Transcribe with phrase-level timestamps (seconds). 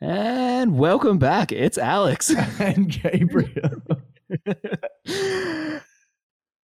[0.00, 1.52] And welcome back.
[1.52, 2.30] It's Alex.
[2.60, 3.80] and Gabriel.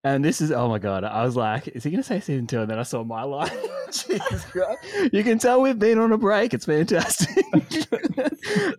[0.04, 1.06] and this is, oh my God.
[1.06, 2.60] I was like, is he going to say season two?
[2.60, 3.50] And then I saw my line.
[3.86, 5.14] Jesus Christ.
[5.14, 6.54] You can tell we've been on a break.
[6.54, 7.30] It's fantastic.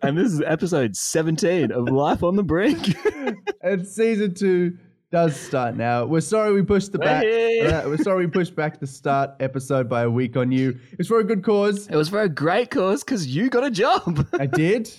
[0.02, 2.94] and this is episode 17 of Life on the Brink.
[3.62, 4.76] and season two
[5.12, 6.06] does start now.
[6.06, 7.22] We're sorry we pushed the back.
[7.22, 10.78] Uh, we're sorry we pushed back the start episode by a week on you.
[10.98, 11.86] It's for a good cause.
[11.86, 14.26] It was for a great cause because you got a job.
[14.32, 14.90] I did.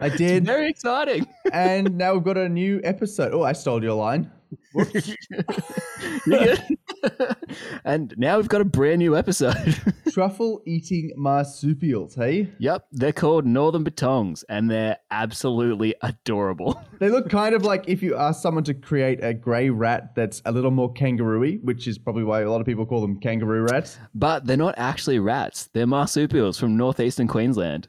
[0.00, 0.30] I did.
[0.30, 1.26] It's very exciting.
[1.52, 3.34] and now we've got a new episode.
[3.34, 4.30] Oh, I stole your line.
[7.84, 9.76] and now we've got a brand new episode.
[10.12, 12.50] Truffle eating marsupials, hey?
[12.58, 16.80] Yep, they're called Northern Bettongs and they're absolutely adorable.
[16.98, 20.42] They look kind of like if you ask someone to create a grey rat that's
[20.44, 23.62] a little more kangaroo which is probably why a lot of people call them kangaroo
[23.70, 23.98] rats.
[24.14, 27.88] But they're not actually rats, they're marsupials from northeastern Queensland.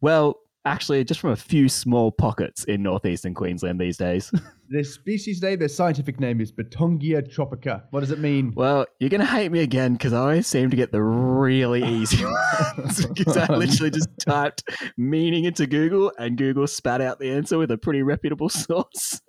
[0.00, 4.32] Well, actually just from a few small pockets in northeastern Queensland these days.
[4.68, 7.84] Their species name, their scientific name is Bettongia tropica.
[7.90, 8.52] What does it mean?
[8.54, 11.84] Well, you're going to hate me again because I always seem to get the really
[11.84, 12.24] easy
[12.76, 14.64] ones because I literally just typed
[14.96, 19.20] meaning into Google and Google spat out the answer with a pretty reputable source.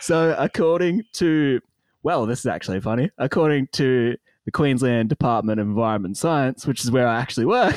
[0.00, 1.60] so, according to,
[2.02, 3.10] well, this is actually funny.
[3.18, 7.76] According to the Queensland Department of Environment Science, which is where I actually work.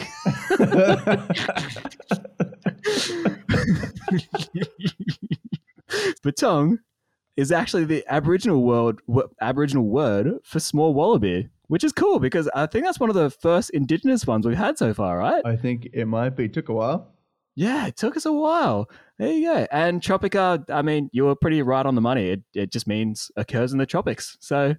[6.23, 6.77] Bettong
[7.37, 8.99] is actually the Aboriginal word,
[9.41, 13.29] Aboriginal word for small wallaby, which is cool because I think that's one of the
[13.29, 15.41] first Indigenous ones we've had so far, right?
[15.45, 16.45] I think it might be.
[16.45, 17.13] It took a while.
[17.55, 18.89] Yeah, it took us a while.
[19.17, 19.67] There you go.
[19.71, 22.29] And Tropica, I mean, you were pretty right on the money.
[22.29, 24.37] It, it just means occurs in the tropics.
[24.39, 24.75] So,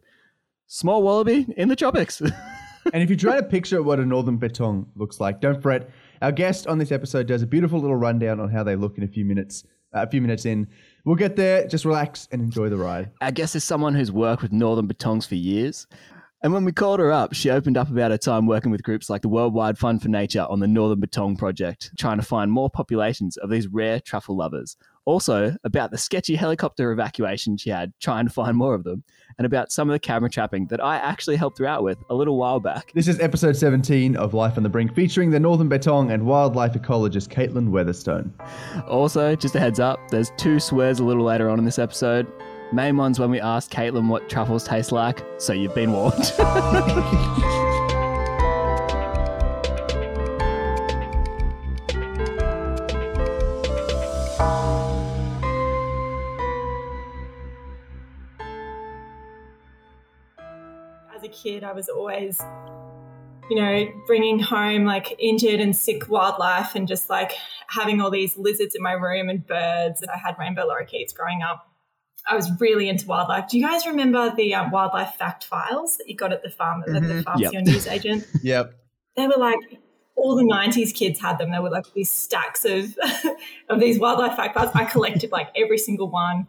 [0.66, 2.20] small wallaby in the tropics.
[2.92, 5.90] and if you try to picture what a northern bettong looks like, don't fret.
[6.22, 9.04] Our guest on this episode does a beautiful little rundown on how they look in
[9.04, 9.64] a few minutes.
[9.94, 10.66] Uh, a few minutes in,
[11.04, 11.66] we'll get there.
[11.66, 13.10] Just relax and enjoy the ride.
[13.20, 15.86] I guess is someone who's worked with northern Bettongs for years,
[16.44, 19.08] and when we called her up, she opened up about her time working with groups
[19.08, 22.68] like the Worldwide Fund for Nature on the Northern Bettong Project, trying to find more
[22.68, 24.76] populations of these rare truffle lovers.
[25.04, 29.04] Also, about the sketchy helicopter evacuation she had, trying to find more of them,
[29.38, 32.14] and about some of the camera trapping that I actually helped her out with a
[32.14, 32.92] little while back.
[32.94, 36.74] This is episode 17 of Life on the Brink, featuring the Northern Bettong and wildlife
[36.74, 38.32] ecologist Caitlin Weatherstone.
[38.88, 42.30] Also, just a heads up, there's two swears a little later on in this episode.
[42.72, 46.32] Main one's when we asked Caitlin what truffles taste like, so you've been warned.
[61.32, 62.40] kid, I was always
[63.50, 67.32] you know, bringing home like injured and sick wildlife and just like
[67.68, 70.00] having all these lizards in my room and birds.
[70.00, 71.68] And I had rainbow lorikeets growing up.
[72.30, 73.48] I was really into wildlife.
[73.48, 76.82] Do you guys remember the um, wildlife fact files that you got at the farm
[76.82, 76.96] mm-hmm.
[76.96, 77.20] at the mm-hmm.
[77.22, 77.64] pharmacy yep.
[77.64, 78.26] news agent?
[78.42, 78.74] yep.
[79.16, 79.58] They were like
[80.14, 81.50] all the '90s kids had them.
[81.50, 82.96] They were like these stacks of
[83.68, 84.70] of these wildlife fact files.
[84.74, 86.46] I collected like every single one,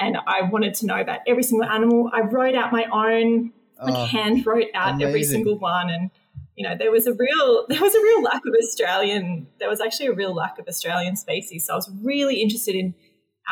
[0.00, 2.08] and I wanted to know about every single animal.
[2.14, 3.52] I wrote out my own,
[3.82, 5.08] like oh, hand wrote out amazing.
[5.08, 6.10] every single one, and
[6.56, 9.46] you know there was a real there was a real lack of Australian.
[9.58, 11.66] There was actually a real lack of Australian species.
[11.66, 12.94] So I was really interested in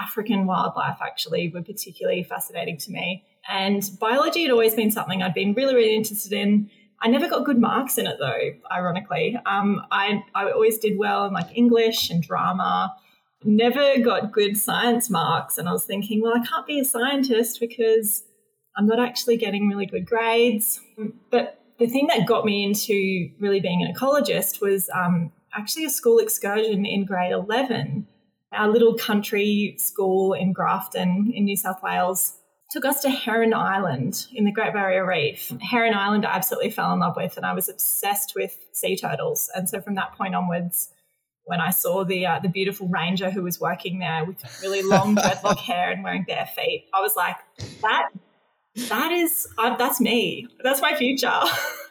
[0.00, 3.24] African wildlife actually were particularly fascinating to me.
[3.48, 6.70] And biology had always been something I'd been really, really interested in.
[7.00, 9.36] I never got good marks in it though, ironically.
[9.46, 12.94] Um, I, I always did well in like English and drama,
[13.44, 15.58] never got good science marks.
[15.58, 18.24] And I was thinking, well, I can't be a scientist because
[18.76, 20.80] I'm not actually getting really good grades.
[21.30, 25.90] But the thing that got me into really being an ecologist was um, actually a
[25.90, 28.06] school excursion in grade 11
[28.54, 32.38] our little country school in Grafton in New South Wales
[32.70, 35.52] took us to Heron Island in the Great Barrier Reef.
[35.60, 39.50] Heron Island, I absolutely fell in love with, and I was obsessed with sea turtles.
[39.54, 40.88] And so from that point onwards,
[41.44, 45.14] when I saw the uh, the beautiful ranger who was working there with really long
[45.16, 47.36] dreadlock hair and wearing bare feet, I was like,
[47.82, 48.08] that
[48.88, 50.48] that is uh, that's me.
[50.62, 51.40] That's my future.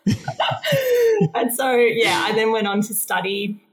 [1.33, 3.63] and so yeah, I then went on to study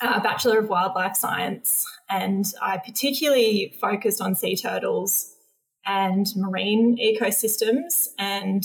[0.00, 5.34] a Bachelor of Wildlife Science, and I particularly focused on sea turtles
[5.86, 8.08] and marine ecosystems.
[8.18, 8.64] And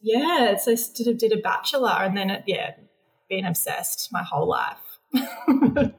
[0.00, 2.74] yeah, so I did a, did a bachelor, and then it, yeah,
[3.28, 4.78] been obsessed my whole life.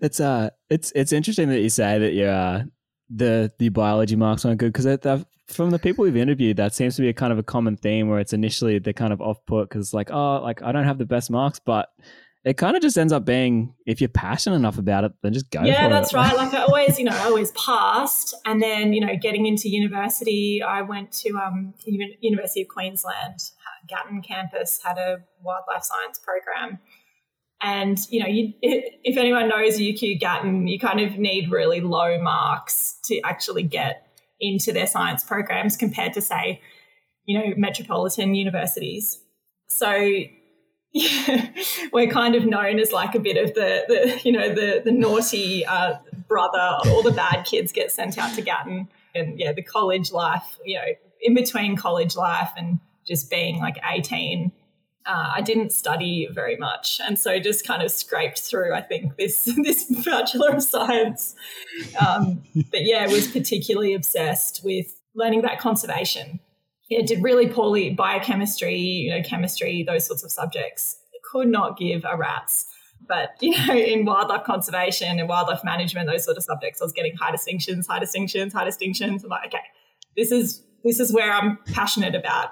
[0.00, 2.62] it's uh, it's it's interesting that you say that you're uh,
[3.10, 7.02] the the biology marks aren't good because from the people we've interviewed, that seems to
[7.02, 9.68] be a kind of a common theme where it's initially they're kind of off put
[9.68, 11.90] because like oh like I don't have the best marks, but
[12.44, 15.50] it kind of just ends up being if you're passionate enough about it, then just
[15.50, 15.62] go.
[15.62, 16.16] Yeah, that's it.
[16.16, 16.34] right.
[16.36, 20.62] Like I always, you know, I always passed, and then you know, getting into university,
[20.62, 23.40] I went to um, University of Queensland,
[23.86, 26.78] Gatton campus had a wildlife science program,
[27.60, 32.20] and you know, you, if anyone knows UQ Gatton, you kind of need really low
[32.20, 34.06] marks to actually get
[34.40, 36.60] into their science programs compared to say,
[37.24, 39.18] you know, metropolitan universities.
[39.68, 39.90] So
[40.92, 41.50] yeah,
[41.92, 44.92] we're kind of known as like a bit of the, the you know the the
[44.92, 45.94] naughty uh,
[46.28, 46.78] brother.
[46.86, 50.58] All the bad kids get sent out to Gatton, and yeah, the college life.
[50.64, 50.86] You know,
[51.20, 54.52] in between college life and just being like eighteen,
[55.08, 58.74] uh, I didn't study very much, and so just kind of scraped through.
[58.74, 61.34] I think this this bachelor of science,
[62.06, 66.40] um, but yeah, was particularly obsessed with learning about conservation
[66.88, 70.98] yeah, did really poorly biochemistry, you know, chemistry, those sorts of subjects.
[71.30, 72.66] Could not give a rat's.
[73.06, 76.92] But you know, in wildlife conservation and wildlife management, those sort of subjects, I was
[76.92, 79.24] getting high distinctions, high distinctions, high distinctions.
[79.24, 79.62] I'm like, okay,
[80.16, 82.50] this is this is where I'm passionate about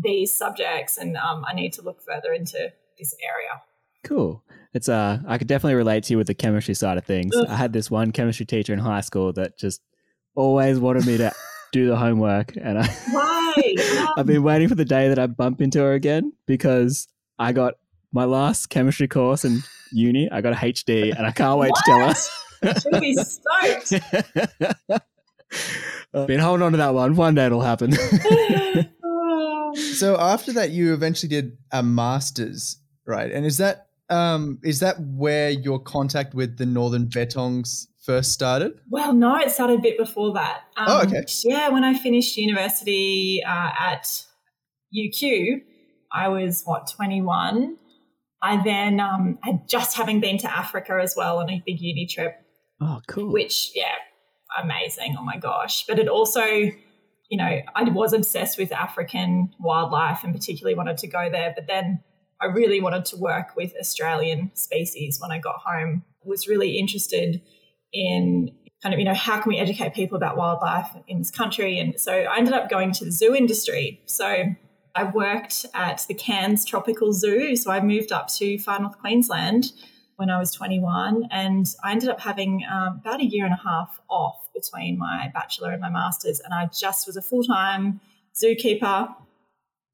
[0.00, 3.62] these subjects, and um, I need to look further into this area.
[4.04, 4.42] Cool.
[4.72, 7.34] It's uh, I could definitely relate to you with the chemistry side of things.
[7.34, 7.46] Ugh.
[7.48, 9.80] I had this one chemistry teacher in high school that just
[10.34, 11.32] always wanted me to
[11.72, 12.82] do the homework, and I.
[13.12, 14.06] Right.
[14.16, 17.08] I've been waiting for the day that I bump into her again because
[17.38, 17.74] I got
[18.12, 19.62] my last chemistry course in
[19.92, 20.30] uni.
[20.30, 22.14] I got a HD, and I can't wait to tell her.
[22.80, 24.02] She'll be stoked.
[26.14, 27.16] I've been holding on to that one.
[27.16, 27.92] One day it'll happen.
[29.76, 33.30] So after that, you eventually did a master's, right?
[33.30, 38.80] And is that um, is that where your contact with the Northern Bettongs first started?
[38.88, 40.60] Well, no, it started a bit before that.
[40.76, 41.24] Um, Oh, okay.
[41.44, 44.24] Yeah, when I finished university uh, at
[44.96, 45.62] UQ,
[46.12, 47.76] I was what twenty one.
[48.42, 52.06] I then um, had just having been to Africa as well on a big uni
[52.06, 52.36] trip,
[52.80, 53.32] oh, cool.
[53.32, 53.94] which yeah,
[54.62, 55.16] amazing.
[55.18, 55.84] Oh my gosh!
[55.86, 56.42] But it also,
[57.28, 61.52] you know, I was obsessed with African wildlife and particularly wanted to go there.
[61.54, 62.00] But then
[62.40, 66.04] I really wanted to work with Australian species when I got home.
[66.24, 67.40] Was really interested
[67.92, 68.50] in
[68.82, 71.78] kind of, you know, how can we educate people about wildlife in this country?
[71.78, 74.02] And so I ended up going to the zoo industry.
[74.06, 74.44] So
[74.94, 77.54] I worked at the Cairns Tropical Zoo.
[77.56, 79.72] So I moved up to Far North Queensland
[80.16, 81.28] when I was 21.
[81.30, 85.30] And I ended up having um, about a year and a half off between my
[85.32, 86.40] bachelor and my master's.
[86.40, 88.00] And I just was a full time
[88.34, 89.14] zookeeper.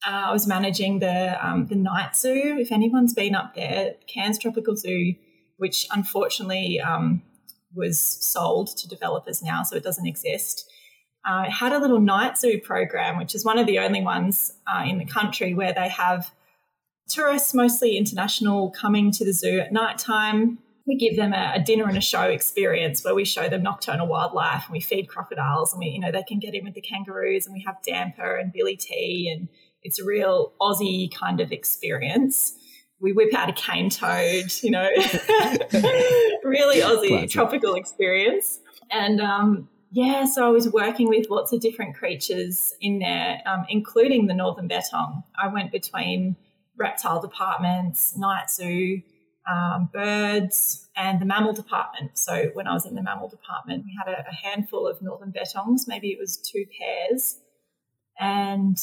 [0.04, 2.56] Uh, I was managing the um, the night zoo.
[2.58, 5.14] If anyone's been up there, Cairns Tropical Zoo,
[5.58, 7.22] which unfortunately um,
[7.74, 10.68] was sold to developers now, so it doesn't exist.
[11.24, 14.52] Uh, it had a little night zoo program, which is one of the only ones
[14.66, 16.32] uh, in the country where they have
[17.12, 20.58] tourists, mostly international, coming to the zoo at night time.
[20.86, 24.08] We give them a, a dinner and a show experience where we show them nocturnal
[24.08, 26.80] wildlife and we feed crocodiles and we, you know, they can get in with the
[26.80, 29.48] kangaroos and we have damper and billy tea and
[29.84, 32.54] it's a real Aussie kind of experience.
[33.00, 34.88] We whip out a cane toad, you know,
[36.44, 37.30] really Aussie Classic.
[37.30, 38.60] tropical experience.
[38.90, 43.66] And um, yeah, so I was working with lots of different creatures in there, um,
[43.68, 45.22] including the northern bettong.
[45.40, 46.36] I went between
[46.82, 49.00] reptile departments, night zoo,
[49.50, 52.18] um, birds, and the mammal department.
[52.18, 55.32] So when I was in the mammal department, we had a, a handful of northern
[55.32, 57.38] bettongs, maybe it was two pairs.
[58.20, 58.78] And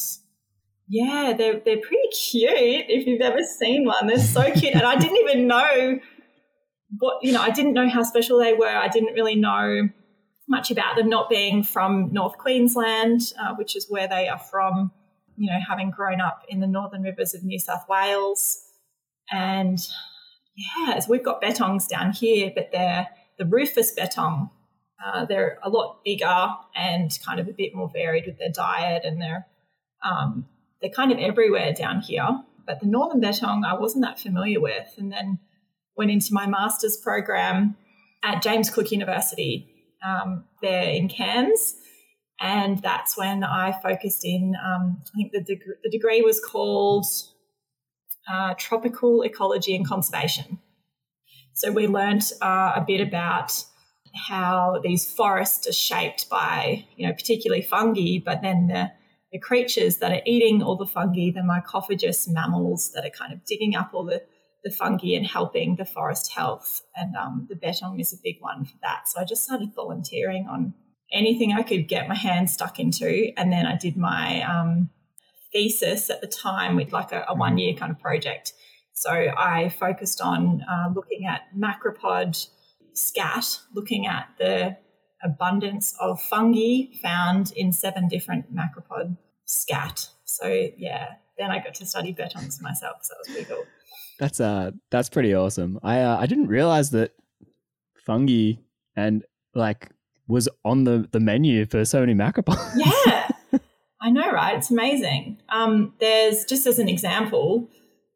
[0.88, 4.08] yeah, they're, they're pretty cute if you've ever seen one.
[4.08, 4.74] They're so cute.
[4.74, 6.00] And I didn't even know
[6.98, 8.68] what, you know, I didn't know how special they were.
[8.68, 9.90] I didn't really know
[10.48, 14.92] much about them not being from North Queensland, uh, which is where they are from,
[15.40, 18.62] you know, having grown up in the northern rivers of New South Wales.
[19.32, 19.80] And
[20.56, 24.50] yeah, so we've got bettongs down here, but they're the rufous bettong.
[25.04, 29.06] Uh, they're a lot bigger and kind of a bit more varied with their diet,
[29.06, 29.48] and they're
[30.04, 30.46] um,
[30.82, 32.28] they're kind of everywhere down here.
[32.68, 35.40] But the northern bettong, I wasn't that familiar with, and then
[35.96, 37.78] went into my master's program
[38.24, 39.74] at James Cook University
[40.06, 41.76] um, there in Cairns.
[42.40, 47.06] And that's when I focused in, um, I think the, deg- the degree was called
[48.32, 50.60] uh, Tropical Ecology and Conservation.
[51.54, 53.64] So we learnt uh, a bit about
[54.16, 58.92] how these forests are shaped by, you know, particularly fungi, but then the,
[59.34, 63.44] the creatures that are eating all the fungi, the mycophagous mammals that are kind of
[63.46, 64.24] digging up all the,
[64.64, 66.84] the fungi and helping the forest health.
[66.96, 69.08] And um, the bettong is a big one for that.
[69.08, 70.74] So I just started volunteering on
[71.12, 73.32] anything I could get my hands stuck into.
[73.38, 74.90] And then I did my um,
[75.52, 78.54] thesis at the time with like a, a one year kind of project.
[78.94, 82.48] So I focused on uh, looking at macropod
[82.94, 84.78] scat, looking at the
[85.24, 90.10] abundance of fungi found in seven different macropod scat.
[90.26, 90.48] So
[90.78, 92.98] yeah, then I got to study bettongs myself.
[93.04, 93.66] So that was pretty cool.
[94.20, 95.80] That's uh that's pretty awesome.
[95.82, 97.14] I uh, I didn't realize that
[98.06, 98.54] fungi
[98.96, 99.24] and
[99.56, 99.90] like
[100.30, 102.72] was on the the menu for so many macropods.
[102.76, 103.28] Yeah.
[104.02, 104.56] I know, right?
[104.56, 105.40] It's amazing.
[105.50, 107.68] Um, there's just as an example,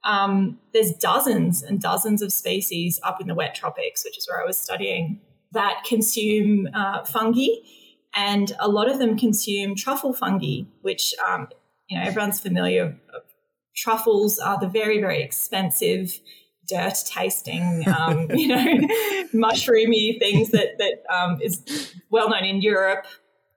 [0.05, 4.41] um, there's dozens and dozens of species up in the wet tropics, which is where
[4.41, 5.19] I was studying,
[5.51, 7.47] that consume uh, fungi,
[8.15, 11.49] and a lot of them consume truffle fungi, which um,
[11.89, 12.97] you know everyone's familiar.
[13.75, 16.19] Truffles are the very very expensive,
[16.67, 18.65] dirt tasting, um, you know,
[19.33, 23.05] mushroomy things that that um, is well known in Europe.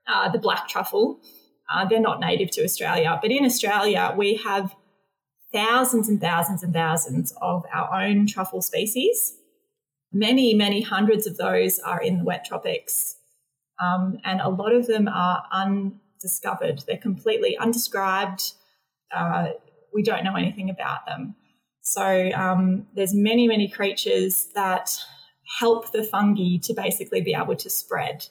[0.08, 1.20] Uh, the black truffle.
[1.68, 4.76] Uh, they're not native to Australia, but in Australia we have
[5.52, 9.36] thousands and thousands and thousands of our own truffle species.
[10.12, 13.16] Many, many hundreds of those are in the wet tropics,
[13.82, 16.84] um, and a lot of them are undiscovered.
[16.86, 18.52] They're completely undescribed.
[19.14, 19.48] Uh,
[19.92, 21.34] we don't know anything about them.
[21.86, 24.98] So um, there's many, many creatures that
[25.60, 28.26] help the fungi to basically be able to spread,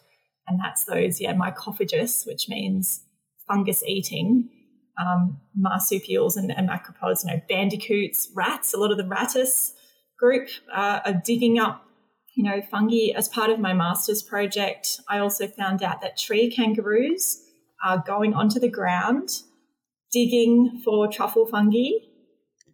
[0.45, 3.05] and that's those, yeah, mycophagous, which means
[3.47, 4.49] fungus eating
[4.99, 8.73] um, marsupials and, and, macropods, you know, bandicoots, rats.
[8.73, 9.71] A lot of the Rattus
[10.19, 11.85] group uh, are digging up,
[12.35, 13.13] you know, fungi.
[13.15, 17.41] As part of my master's project, I also found out that tree kangaroos
[17.85, 19.43] are going onto the ground,
[20.11, 21.91] digging for truffle fungi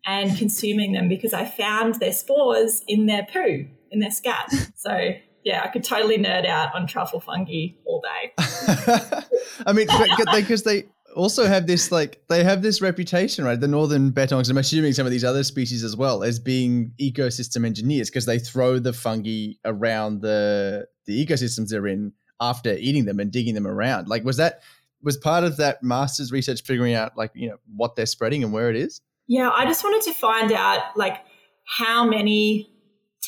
[0.05, 4.51] and consuming them because I found their spores in their poo, in their scat.
[4.75, 5.11] So
[5.43, 8.33] yeah, I could totally nerd out on truffle fungi all day.
[9.65, 9.87] I mean,
[10.33, 13.59] because they also have this like they have this reputation, right?
[13.59, 14.49] The northern bettongs.
[14.49, 18.39] I'm assuming some of these other species as well as being ecosystem engineers because they
[18.39, 23.67] throw the fungi around the the ecosystems they're in after eating them and digging them
[23.67, 24.07] around.
[24.07, 24.61] Like, was that
[25.03, 28.53] was part of that master's research figuring out like you know what they're spreading and
[28.53, 29.01] where it is?
[29.31, 31.19] Yeah, I just wanted to find out like
[31.63, 32.69] how many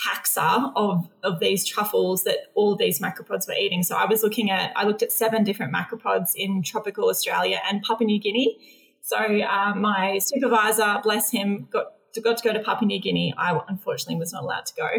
[0.06, 3.84] taxa of, of these truffles that all of these macropods were eating.
[3.84, 7.82] So I was looking at, I looked at seven different macropods in tropical Australia and
[7.84, 8.58] Papua New Guinea.
[9.00, 13.34] So uh, my supervisor, bless him, got to, got to go to Papua New Guinea.
[13.38, 14.90] I unfortunately was not allowed to go.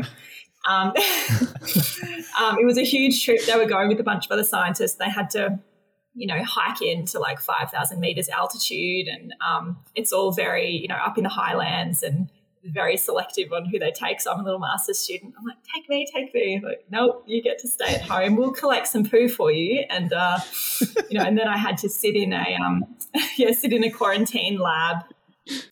[0.66, 0.86] Um,
[2.40, 3.44] um, it was a huge trip.
[3.44, 4.94] They were going with a bunch of other scientists.
[4.94, 5.58] They had to,
[6.14, 9.08] you know, hike in to like 5,000 meters altitude.
[9.08, 12.28] And um, it's all very, you know, up in the highlands and
[12.64, 14.20] very selective on who they take.
[14.20, 15.34] So I'm a little master's student.
[15.38, 16.60] I'm like, take me, take me.
[16.64, 18.36] Like, nope, you get to stay at home.
[18.36, 19.84] We'll collect some poo for you.
[19.90, 20.38] And uh,
[21.10, 22.84] you know, and then I had to sit in a um,
[23.36, 25.04] yeah, sit in a quarantine lab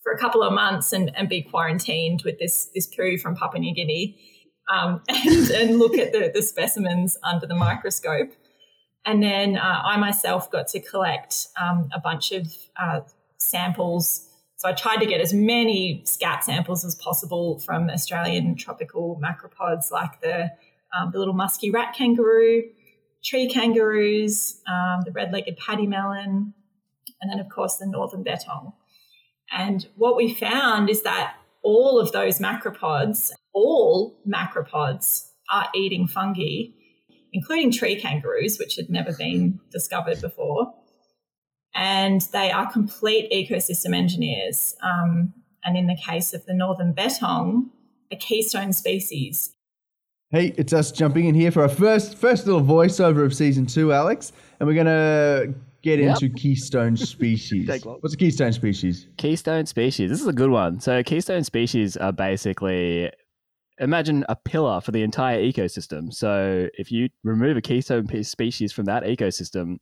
[0.02, 3.60] for a couple of months and, and be quarantined with this this poo from Papua
[3.60, 4.18] New Guinea.
[4.70, 8.32] Um, and, and look at the, the specimens under the microscope.
[9.04, 13.00] And then uh, I myself got to collect um, a bunch of uh,
[13.38, 14.28] samples
[14.62, 19.90] so I tried to get as many scat samples as possible from Australian tropical macropods
[19.90, 20.52] like the,
[20.96, 22.62] um, the little musky rat kangaroo,
[23.24, 26.52] tree kangaroos, um, the red legged pademelon,
[27.20, 28.72] and then, of course, the northern bettong.
[29.50, 36.66] And what we found is that all of those macropods, all macropods, are eating fungi,
[37.32, 40.74] including tree kangaroos, which had never been discovered before
[41.74, 44.76] and they are complete ecosystem engineers.
[44.82, 45.32] Um,
[45.64, 47.70] and in the case of the northern bettong,
[48.10, 49.54] a keystone species.
[50.30, 53.92] Hey, it's us jumping in here for our first first little voiceover of season two,
[53.92, 56.22] Alex, and we're gonna get yep.
[56.22, 57.68] into keystone species.
[57.84, 59.06] What's a keystone species?
[59.18, 60.10] Keystone species.
[60.10, 60.80] This is a good one.
[60.80, 63.10] So keystone species are basically
[63.82, 66.12] imagine a pillar for the entire ecosystem.
[66.12, 69.78] So if you remove a keystone species from that ecosystem,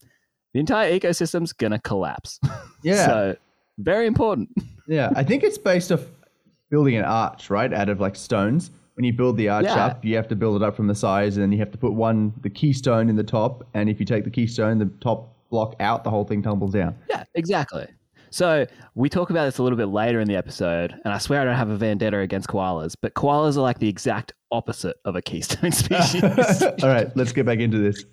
[0.54, 2.40] the entire ecosystem's gonna collapse.
[2.82, 3.06] Yeah.
[3.06, 3.36] so
[3.78, 4.48] very important.
[4.88, 6.00] Yeah, I think it's based off
[6.68, 8.72] building an arch, right, out of like stones.
[8.94, 9.86] When you build the arch yeah.
[9.86, 11.78] up, you have to build it up from the sides, and then you have to
[11.78, 13.68] put one the keystone in the top.
[13.74, 16.96] And if you take the keystone, the top block out, the whole thing tumbles down.
[17.08, 17.86] Yeah, exactly.
[18.30, 21.40] So we talk about this a little bit later in the episode, and I swear
[21.40, 25.16] I don't have a vendetta against koalas, but koalas are like the exact opposite of
[25.16, 26.22] a keystone species.
[26.62, 28.04] All right, let's get back into this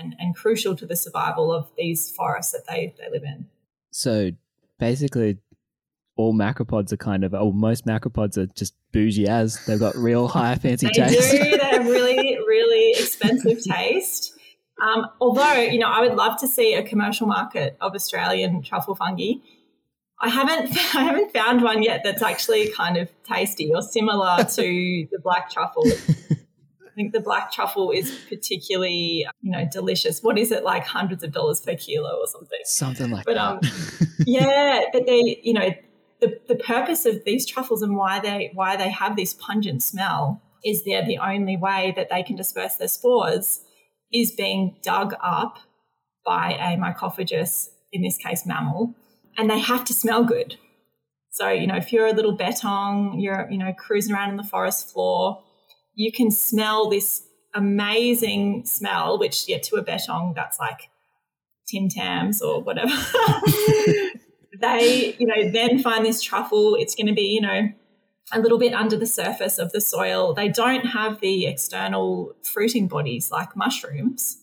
[0.00, 3.46] and, and crucial to the survival of these forests that they, they live in.
[3.90, 4.30] So
[4.78, 5.38] basically,
[6.16, 9.64] all macropods are kind of, or most macropods are just bougie as.
[9.66, 11.30] They've got real high fancy they taste.
[11.30, 11.58] They do.
[11.58, 14.34] They have really, really expensive taste.
[14.80, 18.94] Um, although, you know, I would love to see a commercial market of Australian truffle
[18.94, 19.34] fungi.
[20.20, 25.06] I haven't I haven't found one yet that's actually kind of tasty or similar to
[25.10, 25.84] the black truffle.
[25.86, 30.22] I think the black truffle is particularly, you know, delicious.
[30.22, 32.58] What is it like hundreds of dollars per kilo or something?
[32.64, 33.40] Something like but, that.
[33.40, 33.60] Um,
[34.26, 35.70] yeah, but they, you know,
[36.20, 40.42] the, the purpose of these truffles and why they why they have this pungent smell
[40.64, 43.60] is they're the only way that they can disperse their spores
[44.12, 45.58] is being dug up
[46.24, 48.94] by a mycophagous, in this case mammal,
[49.36, 50.56] and they have to smell good.
[51.30, 54.44] So, you know, if you're a little bettong, you're, you know, cruising around in the
[54.44, 55.42] forest floor,
[55.94, 57.22] you can smell this
[57.54, 60.90] amazing smell, which, yeah, to a bettong, that's like
[61.68, 62.92] Tim Tams or whatever.
[64.60, 66.74] they, you know, then find this truffle.
[66.74, 67.68] It's going to be, you know,
[68.32, 70.34] a little bit under the surface of the soil.
[70.34, 74.38] They don't have the external fruiting bodies like mushrooms,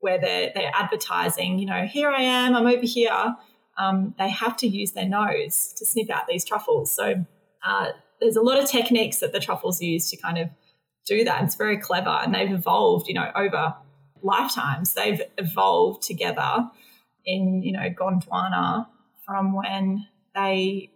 [0.00, 3.36] where they're they're advertising, you know, here I am, I'm over here.
[3.78, 6.90] Um, they have to use their nose to sniff out these truffles.
[6.90, 7.26] So
[7.64, 7.88] uh,
[8.20, 10.48] there's a lot of techniques that the truffles use to kind of
[11.06, 11.44] do that.
[11.44, 13.74] It's very clever, and they've evolved, you know, over
[14.22, 14.94] lifetimes.
[14.94, 16.70] They've evolved together
[17.24, 18.86] in, you know, Gondwana
[19.24, 20.90] from when they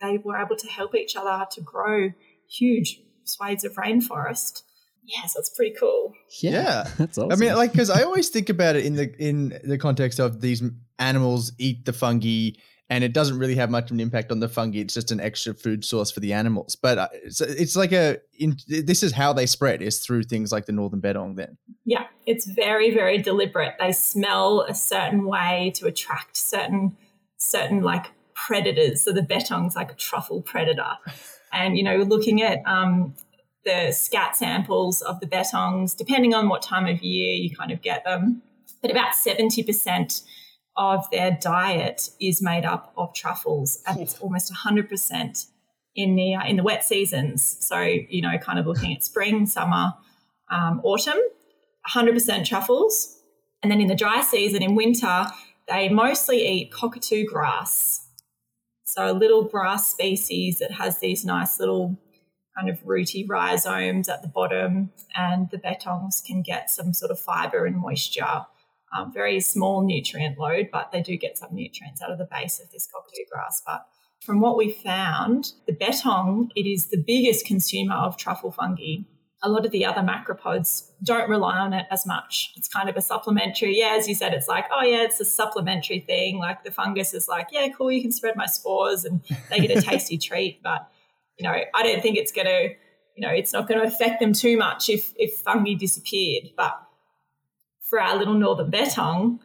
[0.00, 2.10] they were able to help each other to grow
[2.48, 4.62] huge swathes of rainforest.
[5.04, 6.14] Yeah, so it's pretty cool.
[6.40, 6.90] Yeah, Yeah.
[6.98, 7.32] that's awesome.
[7.32, 10.40] I mean, like, because I always think about it in the in the context of
[10.40, 10.62] these
[10.98, 12.50] animals eat the fungi,
[12.90, 14.80] and it doesn't really have much of an impact on the fungi.
[14.80, 16.74] It's just an extra food source for the animals.
[16.74, 20.50] But uh, it's, it's like a in, this is how they spread is through things
[20.50, 21.36] like the northern bettong.
[21.36, 23.74] Then Yeah, it's very, very deliberate.
[23.78, 26.96] They smell a certain way to attract certain
[27.38, 29.02] certain like predators.
[29.02, 30.92] So the bettong's like a truffle predator.
[31.52, 33.14] And you know, looking at um,
[33.64, 37.82] the scat samples of the bettongs, depending on what time of year you kind of
[37.82, 38.42] get them,
[38.82, 40.22] but about 70%
[40.76, 45.46] of their diet is made up of truffles, and it's almost 100%
[45.94, 47.56] in the uh, in the wet seasons.
[47.60, 49.94] So you know, kind of looking at spring, summer,
[50.50, 51.18] um, autumn,
[51.90, 53.18] 100% truffles,
[53.62, 55.26] and then in the dry season in winter,
[55.68, 58.05] they mostly eat cockatoo grass.
[58.96, 61.98] So a little grass species that has these nice little
[62.56, 67.20] kind of rooty rhizomes at the bottom, and the bettongs can get some sort of
[67.20, 68.46] fiber and moisture.
[68.96, 72.58] Um, very small nutrient load, but they do get some nutrients out of the base
[72.58, 73.62] of this cockatoo grass.
[73.66, 73.86] But
[74.24, 79.02] from what we found, the bettong it is the biggest consumer of truffle fungi.
[79.46, 82.52] A lot of the other macropods don't rely on it as much.
[82.56, 83.78] It's kind of a supplementary.
[83.78, 86.38] Yeah, as you said, it's like, oh, yeah, it's a supplementary thing.
[86.38, 89.76] Like the fungus is like, yeah, cool, you can spread my spores and they get
[89.76, 90.62] a tasty treat.
[90.62, 90.90] But,
[91.38, 92.74] you know, I don't think it's going to,
[93.14, 96.50] you know, it's not going to affect them too much if, if fungi disappeared.
[96.56, 96.80] But
[97.82, 99.38] for our little northern bettong,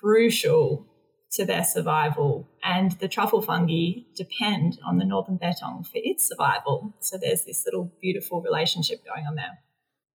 [0.00, 0.86] crucial
[1.32, 2.48] to their survival.
[2.62, 6.94] And the truffle fungi depend on the northern bettong for its survival.
[7.00, 9.58] So there's this little beautiful relationship going on there.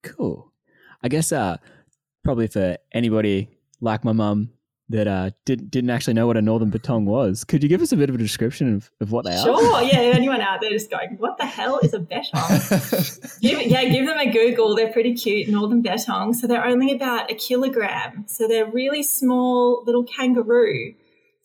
[0.03, 0.51] Cool.
[1.03, 1.57] I guess uh,
[2.23, 3.49] probably for anybody
[3.81, 4.51] like my mum
[4.89, 7.91] that uh, did, didn't actually know what a northern bettong was, could you give us
[7.91, 9.43] a bit of a description of, of what they are?
[9.43, 9.99] Sure, yeah.
[9.99, 13.39] Anyone out there just going, what the hell is a bettong?
[13.41, 14.75] give, yeah, give them a Google.
[14.75, 16.33] They're pretty cute, northern bettong.
[16.35, 18.25] So they're only about a kilogram.
[18.27, 20.93] So they're really small little kangaroo.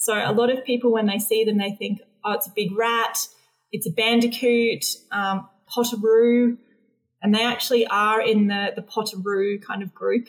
[0.03, 2.77] So a lot of people, when they see them, they think, oh, it's a big
[2.77, 3.29] rat,
[3.71, 6.59] it's a bandicoot, um, potoroo,
[7.23, 10.27] and they actually are in the the potoroo kind of group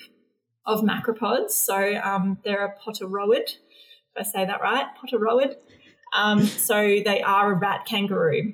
[0.68, 1.54] of macropods.
[1.54, 5.56] So um, they're a potoroid, if I say that right, potoroid.
[6.16, 8.54] Um, so they are a rat kangaroo.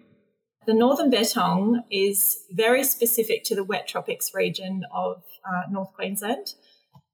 [0.68, 6.54] The northern bettong is very specific to the wet tropics region of uh, North Queensland.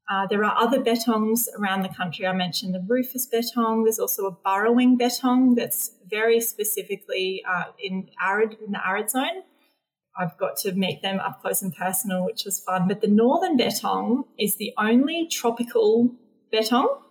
[0.08, 2.28] Uh, there are other bettongs around the country.
[2.28, 3.86] I mentioned the rufous bettong.
[3.86, 9.44] There's also a burrowing bettong that's very specifically uh, in arid in the arid zone.
[10.18, 12.88] I've got to meet them up close and personal, which was fun.
[12.88, 16.12] But the northern bettong is the only tropical
[16.54, 17.02] bettong.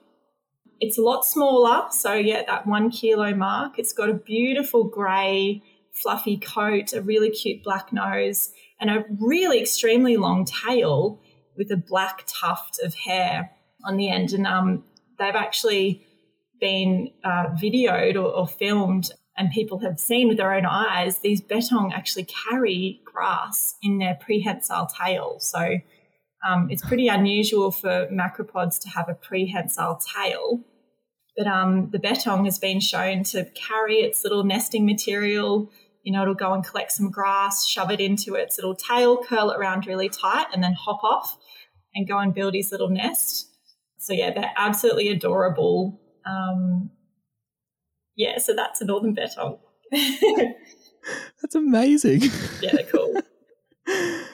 [0.80, 3.78] It's a lot smaller, so yeah, that one kilo mark.
[3.78, 9.60] It's got a beautiful grey, fluffy coat, a really cute black nose, and a really
[9.60, 11.20] extremely long tail
[11.56, 13.50] with a black tuft of hair
[13.84, 14.32] on the end.
[14.32, 14.84] And um,
[15.18, 16.06] they've actually
[16.60, 21.42] been uh, videoed or, or, filmed, and people have seen with their own eyes these
[21.42, 25.38] bettong actually carry grass in their prehensile tail.
[25.40, 25.78] So
[26.46, 30.60] um, it's pretty unusual for macropods to have a prehensile tail.
[31.36, 35.70] But um, the bettong has been shown to carry its little nesting material
[36.04, 39.50] you know, it'll go and collect some grass, shove it into its little tail, curl
[39.50, 41.36] it around really tight, and then hop off
[41.94, 43.48] and go and build his little nest.
[43.98, 46.00] So, yeah, they're absolutely adorable.
[46.26, 46.90] Um,
[48.16, 49.58] Yeah, so that's a northern bettong.
[51.42, 52.22] That's amazing.
[52.62, 53.14] yeah, they're cool.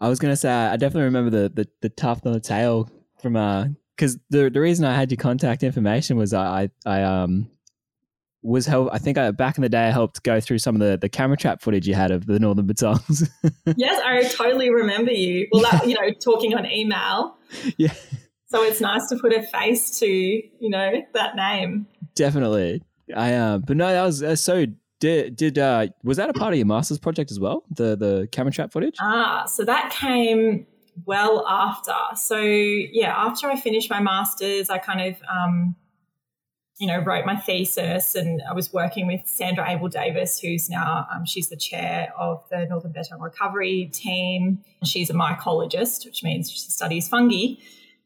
[0.00, 3.36] I was gonna say I definitely remember the the, the tuft on the tail from
[3.36, 7.50] uh because the the reason I had your contact information was I I, I um
[8.42, 10.80] was help I think I back in the day I helped go through some of
[10.80, 13.28] the the camera trap footage you had of the northern bettongs.
[13.76, 15.48] yes, I totally remember you.
[15.52, 17.36] Well, that you know, talking on email.
[17.76, 17.92] Yeah.
[18.46, 21.86] So it's nice to put a face to you know that name.
[22.14, 22.82] Definitely.
[23.14, 24.66] I uh, but no, that was uh, so.
[25.00, 27.64] Did did uh, was that a part of your master's project as well?
[27.70, 28.96] The the camera trap footage.
[29.00, 30.66] Ah, so that came
[31.06, 31.94] well after.
[32.16, 35.74] So yeah, after I finished my masters, I kind of um,
[36.80, 41.06] you know wrote my thesis, and I was working with Sandra Abell Davis, who's now
[41.14, 44.64] um, she's the chair of the Northern Bettong Recovery team.
[44.82, 47.56] She's a mycologist, which means she studies fungi.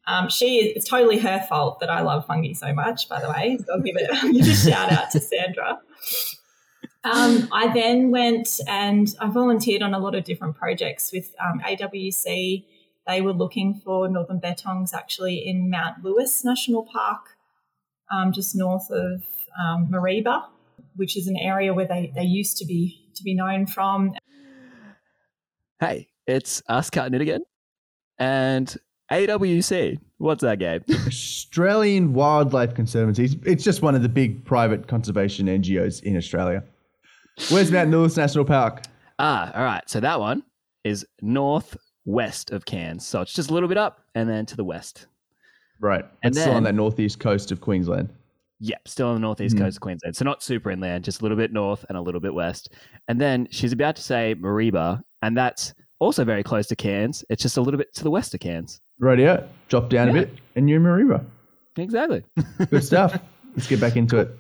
[0.09, 3.09] Um, she it's totally her fault that I love fungi so much.
[3.09, 4.11] By the way, so I'll give it
[4.49, 5.81] a shout out to Sandra.
[7.05, 11.61] Um, I then went and I volunteered on a lot of different projects with um,
[11.61, 12.65] AWC.
[13.07, 17.34] They were looking for northern bettongs actually in Mount Lewis National Park,
[18.13, 19.23] um, just north of
[19.61, 20.43] um, Mareeba,
[20.97, 24.13] which is an area where they, they used to be to be known from.
[25.81, 27.43] Hey, it's us cutting it again,
[28.19, 28.75] and
[29.11, 29.99] AWC.
[30.19, 30.83] What's that game?
[31.07, 33.39] Australian Wildlife Conservancy.
[33.45, 36.65] It's just one of the big private conservation NGOs in Australia.
[37.51, 38.85] Where's Mount Lewis National Park?
[39.19, 39.89] Ah, all right.
[39.89, 40.43] So that one
[40.85, 43.07] is northwest of Cairns.
[43.07, 45.07] So it's just a little bit up and then to the west.
[45.81, 46.05] Right.
[46.23, 48.11] And it's still on that northeast coast of Queensland.
[48.61, 49.61] Yep, still on the northeast mm.
[49.61, 50.17] coast of Queensland.
[50.17, 52.71] So not super inland, just a little bit north and a little bit west.
[53.09, 57.25] And then she's about to say Mareeba, and that's also very close to Cairns.
[57.29, 58.81] It's just a little bit to the west of Cairns.
[58.99, 59.43] Right, yeah.
[59.69, 60.23] Drop down yeah.
[60.23, 61.25] a bit, and you're in Mareeba.
[61.77, 62.25] Exactly.
[62.71, 63.21] Good stuff.
[63.55, 64.31] Let's get back into it.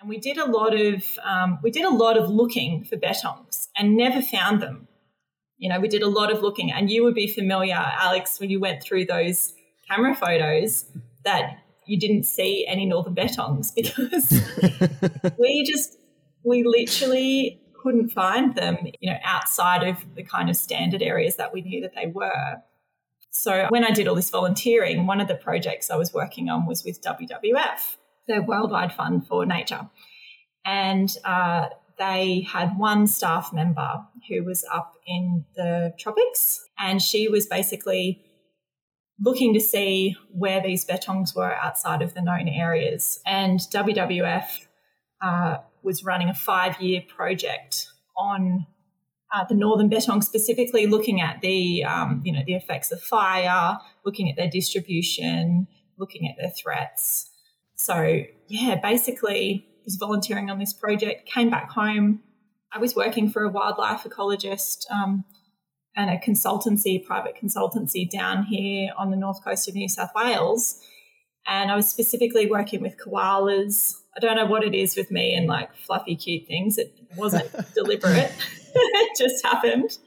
[0.00, 3.68] And we did a lot of um, we did a lot of looking for bettongs
[3.76, 4.88] and never found them.
[5.58, 8.50] You know, we did a lot of looking, and you would be familiar, Alex, when
[8.50, 9.54] you went through those
[9.88, 10.86] camera photos
[11.24, 14.30] that you didn't see any northern bettongs because
[15.38, 15.98] we just
[16.42, 21.52] we literally couldn't find them, you know, outside of the kind of standard areas that
[21.52, 22.56] we knew that they were.
[23.30, 26.66] So when I did all this volunteering, one of the projects I was working on
[26.66, 27.96] was with WWF,
[28.26, 29.88] the Worldwide Fund for Nature.
[30.64, 31.66] And uh,
[31.98, 38.25] they had one staff member who was up in the tropics, and she was basically
[39.20, 43.20] looking to see where these bettongs were outside of the known areas.
[43.24, 44.66] And WWF
[45.22, 48.66] uh, was running a five year project on
[49.34, 53.78] uh, the northern Bettong, specifically looking at the um, you know the effects of fire,
[54.04, 55.66] looking at their distribution,
[55.98, 57.30] looking at their threats.
[57.74, 61.26] So yeah, basically was volunteering on this project.
[61.26, 62.20] Came back home.
[62.72, 65.24] I was working for a wildlife ecologist um,
[65.96, 70.80] and a consultancy, private consultancy down here on the north coast of New South Wales.
[71.46, 73.94] And I was specifically working with koalas.
[74.16, 76.76] I don't know what it is with me and like fluffy, cute things.
[76.76, 78.32] It wasn't deliberate.
[78.74, 79.98] it just happened.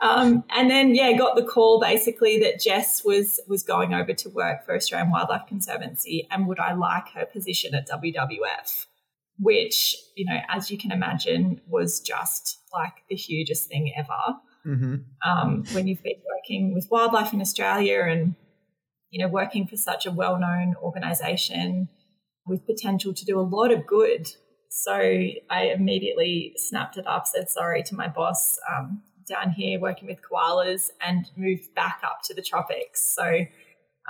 [0.00, 4.28] Um, and then yeah, got the call basically that Jess was was going over to
[4.30, 8.86] work for Australian Wildlife Conservancy, and would I like her position at WWF?
[9.38, 14.38] Which you know, as you can imagine, was just like the hugest thing ever.
[14.66, 14.96] Mm-hmm.
[15.28, 18.36] Um, when you've been working with wildlife in Australia and
[19.10, 21.88] you know working for such a well-known organisation
[22.46, 24.28] with potential to do a lot of good
[24.74, 30.08] so I immediately snapped it up, said sorry to my boss um, down here working
[30.08, 33.02] with koalas, and moved back up to the tropics.
[33.02, 33.44] So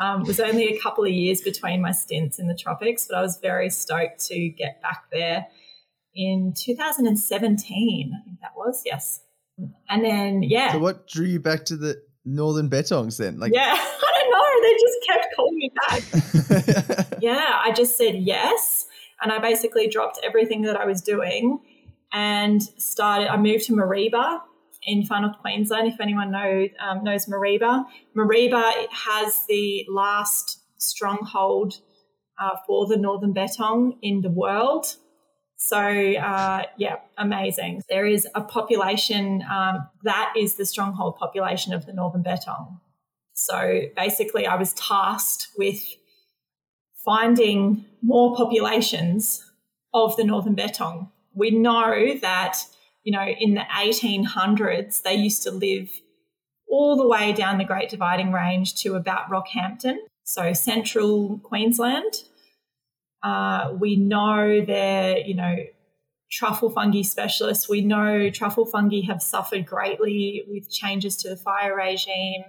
[0.00, 3.18] um, it was only a couple of years between my stints in the tropics, but
[3.18, 5.48] I was very stoked to get back there
[6.14, 8.12] in 2017.
[8.14, 9.18] I think that was yes.
[9.88, 10.72] And then yeah.
[10.72, 13.38] So what drew you back to the northern Bettongs then?
[13.38, 14.62] Like yeah, I don't know.
[14.62, 15.72] They just kept calling me
[16.98, 17.18] back.
[17.22, 18.86] yeah, I just said yes
[19.22, 21.60] and I basically dropped everything that I was doing
[22.12, 23.28] and started.
[23.28, 24.40] I moved to Mareeba
[24.82, 25.86] in Far North Queensland.
[25.86, 27.84] If anyone knows um, knows Mareeba,
[28.16, 31.74] Mareeba has the last stronghold
[32.40, 34.96] uh, for the northern Bettong in the world.
[35.64, 37.84] So uh, yeah, amazing.
[37.88, 42.80] There is a population um, that is the stronghold population of the northern Bettong.
[43.34, 45.80] So basically, I was tasked with
[47.04, 49.48] finding more populations
[49.94, 51.12] of the northern Bettong.
[51.32, 52.58] We know that,
[53.04, 55.92] you know, in the 1800s, they used to live
[56.68, 62.24] all the way down the Great Dividing Range to about Rockhampton, so central Queensland.
[63.22, 65.56] Uh, we know they're, you know,
[66.30, 67.68] truffle fungi specialists.
[67.68, 72.44] We know truffle fungi have suffered greatly with changes to the fire regime,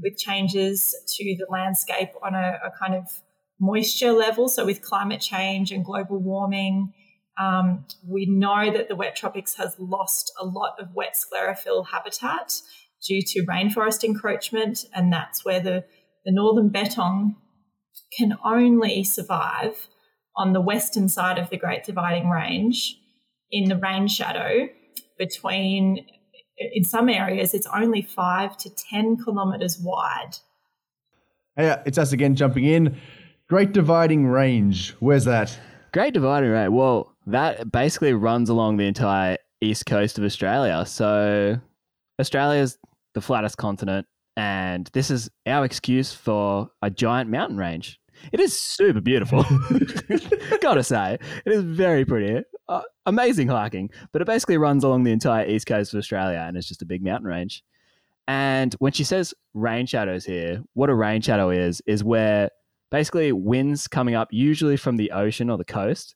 [0.00, 3.22] with changes to the landscape on a, a kind of
[3.60, 4.48] moisture level.
[4.48, 6.94] So, with climate change and global warming,
[7.38, 12.60] um, we know that the wet tropics has lost a lot of wet sclerophyll habitat
[13.04, 15.84] due to rainforest encroachment, and that's where the,
[16.24, 17.34] the northern bettong
[18.16, 19.88] can only survive
[20.36, 22.98] on the western side of the Great Dividing Range
[23.50, 24.68] in the rain shadow
[25.18, 26.04] between,
[26.58, 30.38] in some areas, it's only five to 10 kilometres wide.
[31.56, 32.96] Hey, uh, it's us again jumping in.
[33.48, 35.56] Great Dividing Range, where's that?
[35.92, 36.72] Great Dividing Range.
[36.72, 40.84] Well, that basically runs along the entire east coast of Australia.
[40.86, 41.60] So
[42.20, 42.78] Australia's
[43.14, 48.00] the flattest continent, and this is our excuse for a giant mountain range.
[48.32, 49.44] It is super beautiful.
[50.60, 52.44] Gotta say, it is very pretty.
[52.68, 56.56] Uh, amazing hiking, but it basically runs along the entire east coast of Australia and
[56.56, 57.62] it's just a big mountain range.
[58.26, 62.50] And when she says rain shadows here, what a rain shadow is, is where
[62.90, 66.14] basically winds coming up, usually from the ocean or the coast,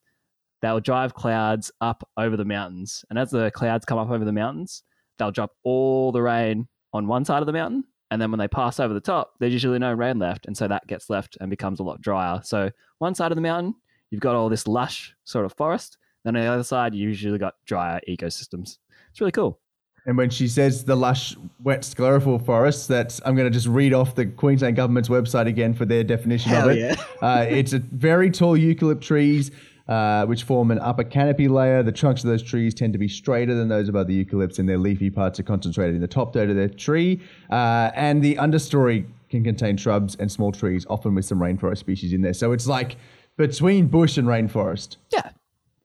[0.61, 3.05] they'll drive clouds up over the mountains.
[3.09, 4.83] And as the clouds come up over the mountains,
[5.17, 7.83] they'll drop all the rain on one side of the mountain.
[8.11, 10.47] And then when they pass over the top, there's usually no rain left.
[10.47, 12.41] And so that gets left and becomes a lot drier.
[12.43, 13.75] So one side of the mountain,
[14.09, 15.97] you've got all this lush sort of forest.
[16.23, 18.77] Then on the other side, you usually got drier ecosystems.
[19.11, 19.59] It's really cool.
[20.05, 23.93] And when she says the lush, wet sclerophyll forests, that's I'm going to just read
[23.93, 26.79] off the Queensland government's website again for their definition Hell of it.
[26.79, 26.95] yeah.
[27.21, 29.51] uh, it's a very tall eucalypt trees,
[29.89, 31.81] uh, which form an upper canopy layer.
[31.81, 34.69] The trunks of those trees tend to be straighter than those of other eucalypts, and
[34.69, 37.19] their leafy parts are concentrated in the top third of their tree.
[37.49, 42.13] Uh, and the understory can contain shrubs and small trees, often with some rainforest species
[42.13, 42.33] in there.
[42.33, 42.97] So it's like
[43.35, 44.97] between bush and rainforest.
[45.11, 45.31] Yeah.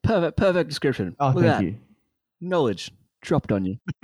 [0.03, 1.15] Perfect, perfect description.
[1.19, 1.75] Oh, Look thank you.
[2.39, 2.91] Knowledge
[3.21, 3.79] dropped on you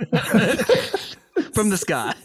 [1.54, 2.14] from the sky.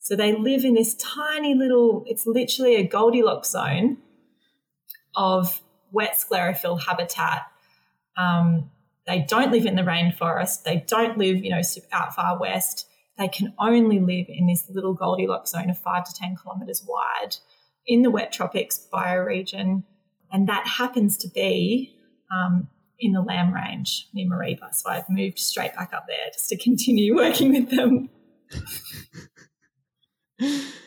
[0.00, 3.98] So they live in this tiny little, it's literally a Goldilocks zone
[5.18, 5.60] of
[5.92, 7.42] wet sclerophyll habitat.
[8.16, 8.70] Um,
[9.06, 10.62] they don't live in the rainforest.
[10.62, 11.60] They don't live, you know,
[11.92, 12.86] out far west.
[13.18, 17.36] They can only live in this little Goldilocks zone of five to 10 kilometres wide
[17.86, 19.82] in the wet tropics bioregion.
[20.30, 21.96] And that happens to be
[22.32, 24.74] um, in the Lamb Range near Mareeba.
[24.74, 28.10] So I've moved straight back up there just to continue working with them.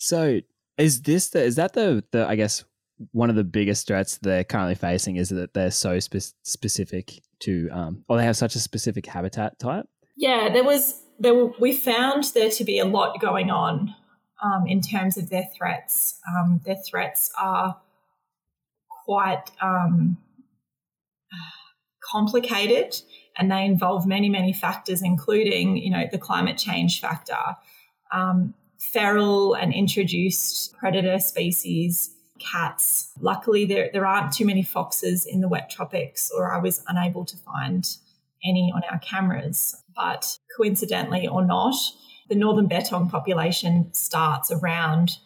[0.00, 0.40] So
[0.78, 2.64] is this the is that the the I guess
[3.12, 7.68] one of the biggest threats they're currently facing is that they're so spe- specific to
[7.72, 9.86] um or they have such a specific habitat type.
[10.16, 13.94] Yeah, there was there were, we found there to be a lot going on
[14.42, 16.18] um, in terms of their threats.
[16.28, 17.78] Um, their threats are
[19.04, 20.16] quite um,
[22.02, 23.00] complicated,
[23.36, 27.56] and they involve many many factors, including you know the climate change factor,
[28.12, 32.14] um, feral and introduced predator species.
[32.40, 33.12] Cats.
[33.20, 37.24] Luckily, there, there aren't too many foxes in the wet tropics, or I was unable
[37.26, 37.86] to find
[38.44, 39.76] any on our cameras.
[39.94, 41.74] But coincidentally or not,
[42.28, 45.18] the northern bettong population starts around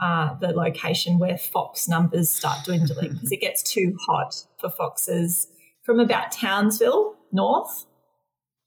[0.00, 5.48] uh, the location where fox numbers start dwindling because it gets too hot for foxes
[5.82, 7.86] from about Townsville north.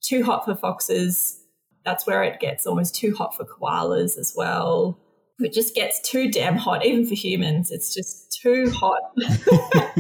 [0.02, 1.40] Too hot for foxes.
[1.86, 5.00] That's where it gets almost too hot for koalas as well.
[5.40, 7.72] It just gets too damn hot, even for humans.
[7.72, 9.14] It's just too hot.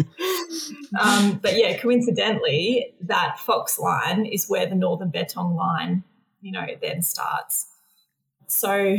[1.00, 6.04] um, but yeah, coincidentally, that fox line is where the northern Bettong line,
[6.42, 7.68] you know, then starts.
[8.48, 8.98] So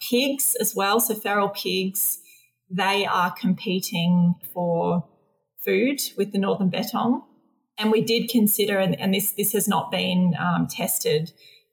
[0.00, 2.20] pigs as well, so feral pigs,
[2.70, 5.08] they are competing for
[5.64, 7.22] food with the northern Bettong.
[7.78, 11.32] And we did consider, and, and this this has not been um, tested,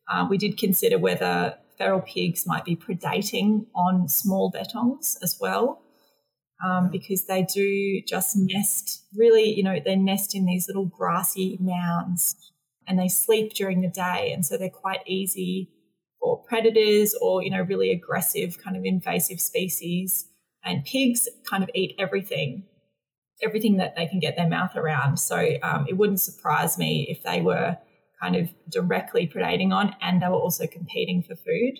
[0.10, 5.82] uh, we did consider whether feral pigs might be predating on small bettongs as well,
[6.66, 9.04] um, because they do just nest.
[9.16, 12.36] Really, you know, they nest in these little grassy mounds,
[12.88, 15.70] and they sleep during the day, and so they're quite easy
[16.20, 20.28] for predators or you know really aggressive kind of invasive species.
[20.64, 22.64] And pigs kind of eat everything,
[23.44, 25.18] everything that they can get their mouth around.
[25.18, 27.78] So um, it wouldn't surprise me if they were
[28.22, 31.80] kind of directly predating on and they were also competing for food.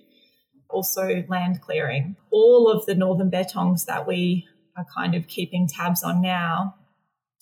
[0.70, 2.16] Also, land clearing.
[2.32, 6.76] All of the northern bettongs that we are kind of keeping tabs on now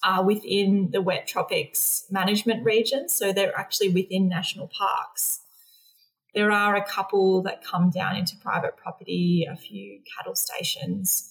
[0.03, 3.07] are within the wet tropics management region.
[3.07, 5.39] So they're actually within national parks.
[6.35, 11.29] There are a couple that come down into private property, a few cattle stations.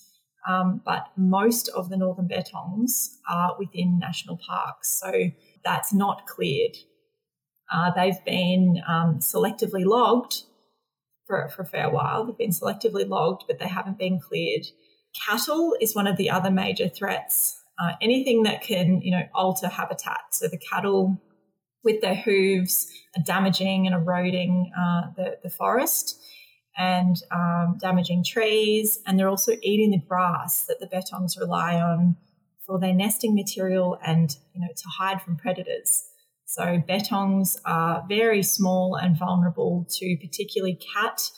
[0.48, 5.30] Um, but most of the northern bettongs are within national parks, so
[5.64, 6.76] that's not cleared.
[7.72, 10.42] Uh, they've been um, selectively logged
[11.26, 12.24] for, for a fair while.
[12.24, 14.66] They've been selectively logged, but they haven't been cleared.
[15.26, 17.60] Cattle is one of the other major threats.
[17.82, 20.20] Uh, anything that can, you know, alter habitat.
[20.30, 21.20] So the cattle
[21.82, 26.20] with their hooves are damaging and eroding uh, the, the forest
[26.76, 29.00] and um, damaging trees.
[29.06, 32.16] And they're also eating the grass that the bettongs rely on
[32.66, 36.04] for their nesting material and, you know, to hide from predators.
[36.52, 41.30] So bettongs are very small and vulnerable to particularly cat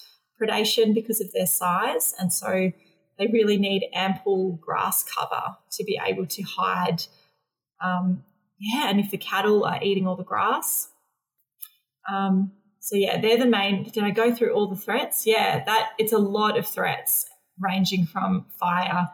[0.43, 2.15] predation because of their size.
[2.19, 2.73] And so
[3.17, 7.05] they really need ample grass cover to be able to hide.
[7.81, 8.25] Um,
[8.59, 10.89] yeah, and if the cattle are eating all the grass.
[12.13, 12.51] Um,
[12.81, 13.85] so yeah, they're the main.
[13.85, 15.29] Did I go through all the threats?
[15.29, 17.27] Yeah, that it's a lot of threats
[17.61, 19.11] ranging from fire,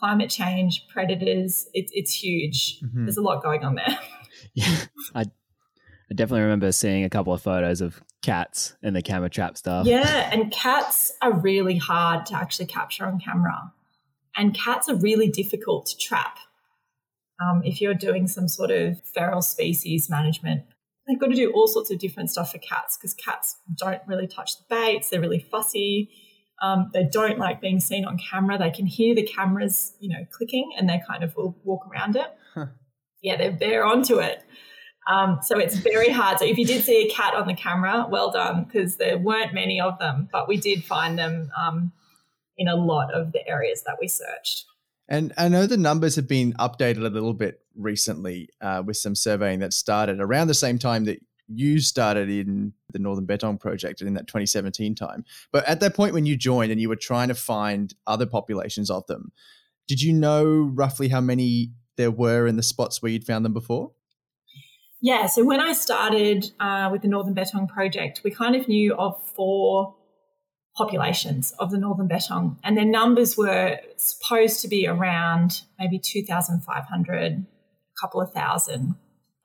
[0.00, 1.68] climate change, predators.
[1.74, 2.80] It, it's huge.
[2.80, 3.04] Mm-hmm.
[3.04, 3.98] There's a lot going on there.
[4.54, 4.76] Yeah,
[5.14, 5.26] I
[6.10, 9.86] I definitely remember seeing a couple of photos of cats in the camera trap stuff.
[9.86, 13.72] Yeah, and cats are really hard to actually capture on camera.
[14.36, 16.38] And cats are really difficult to trap.
[17.40, 20.62] Um, if you're doing some sort of feral species management,
[21.06, 24.26] they've got to do all sorts of different stuff for cats because cats don't really
[24.26, 25.10] touch the baits.
[25.10, 26.10] They're really fussy.
[26.62, 28.56] Um, they don't like being seen on camera.
[28.56, 32.14] They can hear the cameras, you know, clicking, and they kind of will walk around
[32.14, 32.28] it.
[32.54, 32.66] Huh.
[33.20, 34.44] Yeah, they're they're onto it.
[35.08, 36.38] Um, so it's very hard.
[36.38, 39.52] So if you did see a cat on the camera, well done, because there weren't
[39.52, 41.92] many of them, but we did find them um,
[42.56, 44.66] in a lot of the areas that we searched.
[45.08, 49.14] And I know the numbers have been updated a little bit recently uh, with some
[49.14, 54.00] surveying that started around the same time that you started in the Northern Bettong Project
[54.00, 55.24] in that 2017 time.
[55.50, 58.90] But at that point when you joined and you were trying to find other populations
[58.90, 59.32] of them,
[59.88, 63.52] did you know roughly how many there were in the spots where you'd found them
[63.52, 63.90] before?
[65.04, 68.94] Yeah, so when I started uh, with the Northern Bettong project, we kind of knew
[68.94, 69.96] of four
[70.76, 77.32] populations of the Northern Bettong, and their numbers were supposed to be around maybe 2,500,
[77.32, 77.44] a
[78.00, 78.94] couple of thousand.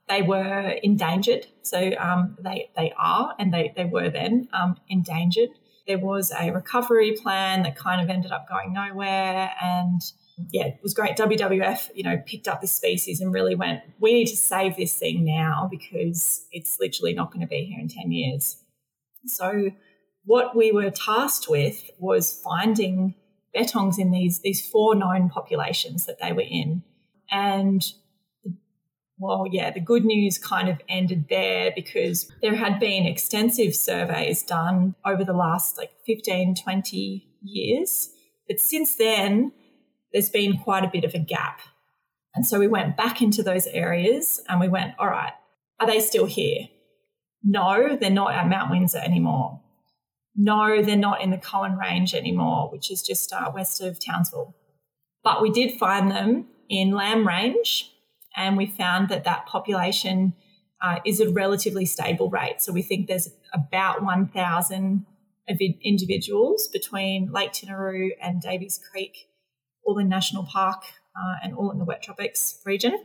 [0.08, 5.50] They were endangered, so um, they, they are, and they, they were then um, endangered.
[5.88, 10.02] There was a recovery plan that kind of ended up going nowhere, and
[10.52, 11.18] yeah, it was great.
[11.18, 14.96] WWF, you know, picked up this species and really went, we need to save this
[14.96, 18.58] thing now because it's literally not going to be here in 10 years.
[19.26, 19.72] So,
[20.26, 23.16] what we were tasked with was finding
[23.56, 26.84] bettongs in these, these four known populations that they were in.
[27.32, 27.82] And
[29.20, 34.44] well, yeah, the good news kind of ended there because there had been extensive surveys
[34.44, 38.10] done over the last like 15, 20 years.
[38.48, 39.52] But since then,
[40.18, 41.62] there's been quite a bit of a gap.
[42.34, 45.34] And so we went back into those areas and we went, all right,
[45.80, 46.70] are they still here?
[47.44, 49.62] No, they're not at Mount Windsor anymore.
[50.36, 54.56] No, they're not in the Coane Range anymore, which is just uh, west of Townsville.
[55.24, 57.92] But we did find them in Lamb Range,
[58.36, 60.34] and we found that that population
[60.82, 62.60] uh, is a relatively stable rate.
[62.60, 65.06] So we think there's about 1,000
[65.84, 69.28] individuals between Lake Tinaroo and Davies Creek
[69.96, 70.84] in National Park
[71.16, 72.98] uh, and all in the wet tropics region.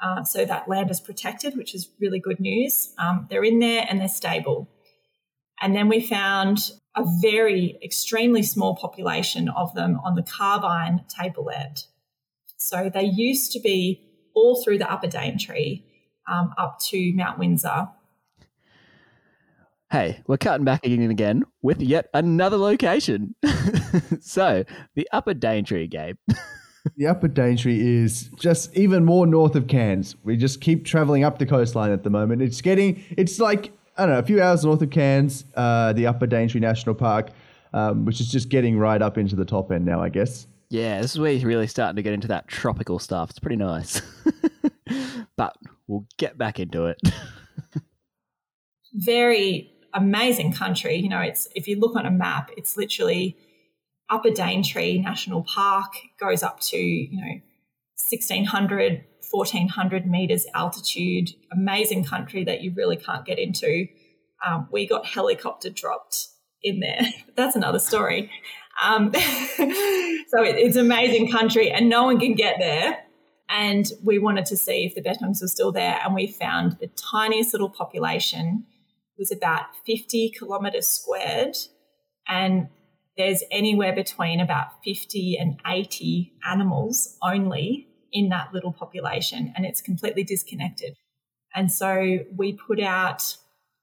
[0.00, 2.94] Uh, so that land is protected, which is really good news.
[2.98, 4.68] Um, they're in there and they're stable.
[5.60, 11.86] And then we found a very extremely small population of them on the Carbine tableland.
[12.56, 14.00] So they used to be
[14.34, 15.82] all through the Upper Daintree
[16.30, 17.88] um, up to Mount Windsor.
[19.94, 23.36] Hey, we're cutting back again and again with yet another location.
[24.20, 24.64] so,
[24.96, 26.16] the Upper Daintree, Gabe.
[26.96, 30.16] the Upper Daintree is just even more north of Cairns.
[30.24, 32.42] We just keep traveling up the coastline at the moment.
[32.42, 36.08] It's getting, it's like, I don't know, a few hours north of Cairns, uh, the
[36.08, 37.30] Upper Daintree National Park,
[37.72, 40.48] um, which is just getting right up into the top end now, I guess.
[40.70, 43.30] Yeah, this is where you're really starting to get into that tropical stuff.
[43.30, 44.02] It's pretty nice.
[45.36, 45.56] but
[45.86, 46.98] we'll get back into it.
[48.96, 50.96] Very amazing country.
[50.96, 53.36] You know, it's if you look on a map, it's literally
[54.10, 57.40] Upper Daintree National Park goes up to, you know,
[57.96, 61.30] 1600, 1400 meters altitude.
[61.50, 63.86] Amazing country that you really can't get into.
[64.44, 66.28] Um, we got helicopter dropped
[66.62, 67.00] in there.
[67.36, 68.30] That's another story.
[68.82, 72.98] Um, so it, it's amazing country and no one can get there.
[73.48, 76.00] And we wanted to see if the bettongs were still there.
[76.04, 78.64] And we found the tiniest little population
[79.18, 81.56] was about 50 kilometres squared.
[82.26, 82.68] And
[83.16, 89.80] there's anywhere between about 50 and 80 animals only in that little population, and it's
[89.80, 90.94] completely disconnected.
[91.54, 93.36] And so we put out,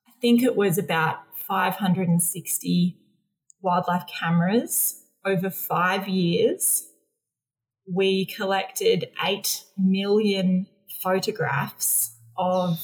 [0.07, 2.97] I think it was about 560
[3.61, 6.88] wildlife cameras over five years.
[7.93, 10.67] We collected 8 million
[11.01, 12.79] photographs of,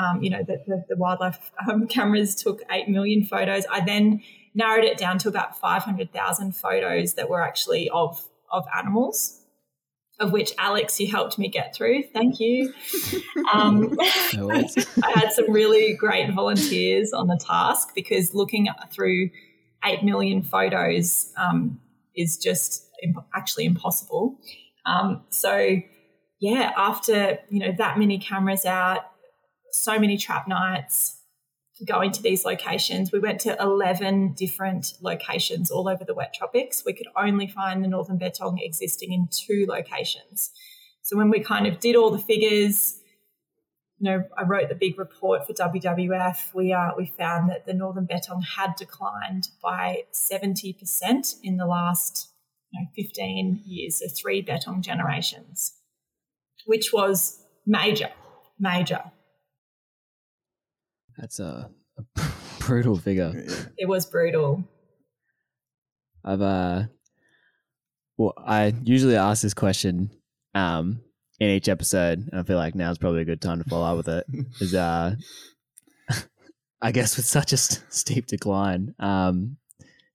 [0.00, 3.64] um, you know, the, the, the wildlife um, cameras took 8 million photos.
[3.70, 4.22] I then
[4.54, 9.42] narrowed it down to about 500,000 photos that were actually of, of animals
[10.22, 12.04] of which Alex, you helped me get through.
[12.04, 12.72] Thank you.
[13.52, 19.30] Um, I had some really great volunteers on the task because looking through
[19.84, 21.80] 8 million photos um,
[22.16, 24.38] is just imp- actually impossible.
[24.86, 25.76] Um, so,
[26.40, 29.00] yeah, after, you know, that many cameras out,
[29.72, 31.18] so many trap nights,
[31.86, 33.12] going to these locations.
[33.12, 36.84] We went to 11 different locations all over the wet tropics.
[36.84, 40.50] We could only find the northern bettong existing in two locations.
[41.02, 43.00] So when we kind of did all the figures,
[43.98, 46.54] you know, I wrote the big report for WWF.
[46.54, 52.28] We uh, we found that the northern bettong had declined by 70% in the last
[52.72, 55.74] you know, 15 years, so three bettong generations,
[56.66, 58.10] which was major,
[58.58, 59.02] major.
[61.18, 62.22] That's a, a
[62.60, 63.32] brutal figure.
[63.76, 64.64] It was brutal.
[66.24, 66.84] I've uh,
[68.16, 70.10] well, I usually ask this question
[70.54, 71.00] um
[71.40, 73.96] in each episode, and I feel like now's probably a good time to follow up
[73.96, 74.26] with it.
[74.60, 75.16] Is uh,
[76.82, 79.56] I guess with such a st- steep decline, um,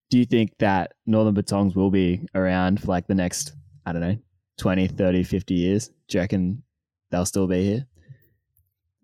[0.10, 3.54] do you think that northern bettongs will be around for like the next,
[3.86, 4.18] I don't know,
[4.60, 5.89] 20, 30, 50 years?
[6.08, 6.64] Do you reckon
[7.12, 7.88] they'll still be here?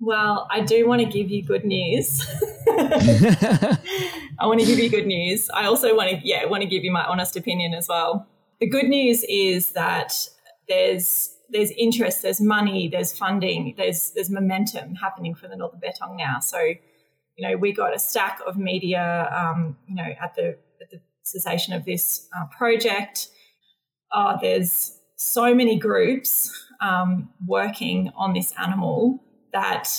[0.05, 2.27] Well, I do want to give you good news.
[2.67, 3.77] I
[4.41, 5.49] want to give you good news.
[5.51, 8.27] I also want to, yeah, want to give you my honest opinion as well.
[8.59, 10.27] The good news is that
[10.67, 16.17] there's there's interest, there's money, there's funding, there's there's momentum happening for the Northern Bettong
[16.17, 16.41] now.
[16.41, 20.89] So, you know, we got a stack of media, um, you know, at the at
[20.91, 23.29] the cessation of this uh, project.
[24.11, 26.51] Uh, there's so many groups
[26.81, 29.23] um, working on this animal
[29.53, 29.89] that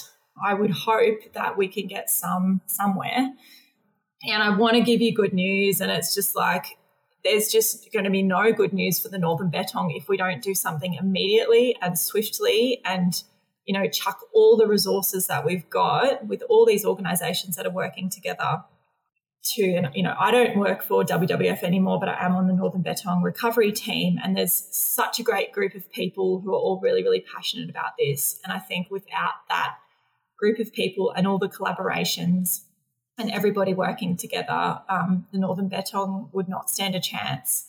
[0.44, 3.32] I would hope that we can get some somewhere.
[4.26, 5.80] And I want to give you good news.
[5.80, 6.78] And it's just like,
[7.24, 10.42] there's just going to be no good news for the Northern Bettong if we don't
[10.42, 13.22] do something immediately and swiftly and,
[13.64, 17.70] you know, chuck all the resources that we've got with all these organizations that are
[17.70, 18.62] working together
[19.44, 22.52] to, and, you know, I don't work for WWF anymore, but I am on the
[22.52, 24.18] Northern Bettong recovery team.
[24.22, 27.92] And there's such a great group of people who are all really, really passionate about
[27.98, 28.40] this.
[28.44, 29.76] And I think without that
[30.38, 32.62] group of people and all the collaborations
[33.18, 37.66] and everybody working together, um, the Northern Bettong would not stand a chance.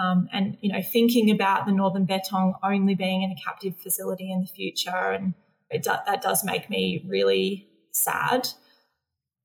[0.00, 4.30] Um, and you know, thinking about the Northern Bettong only being in a captive facility
[4.30, 5.34] in the future, and
[5.72, 8.48] do, that does make me really sad.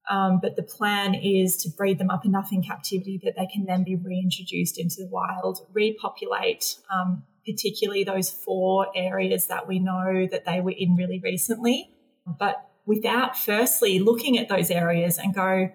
[0.09, 3.65] Um, but the plan is to breed them up enough in captivity that they can
[3.65, 10.27] then be reintroduced into the wild, repopulate, um, particularly those four areas that we know
[10.29, 11.89] that they were in really recently.
[12.27, 15.69] But without firstly looking at those areas and go,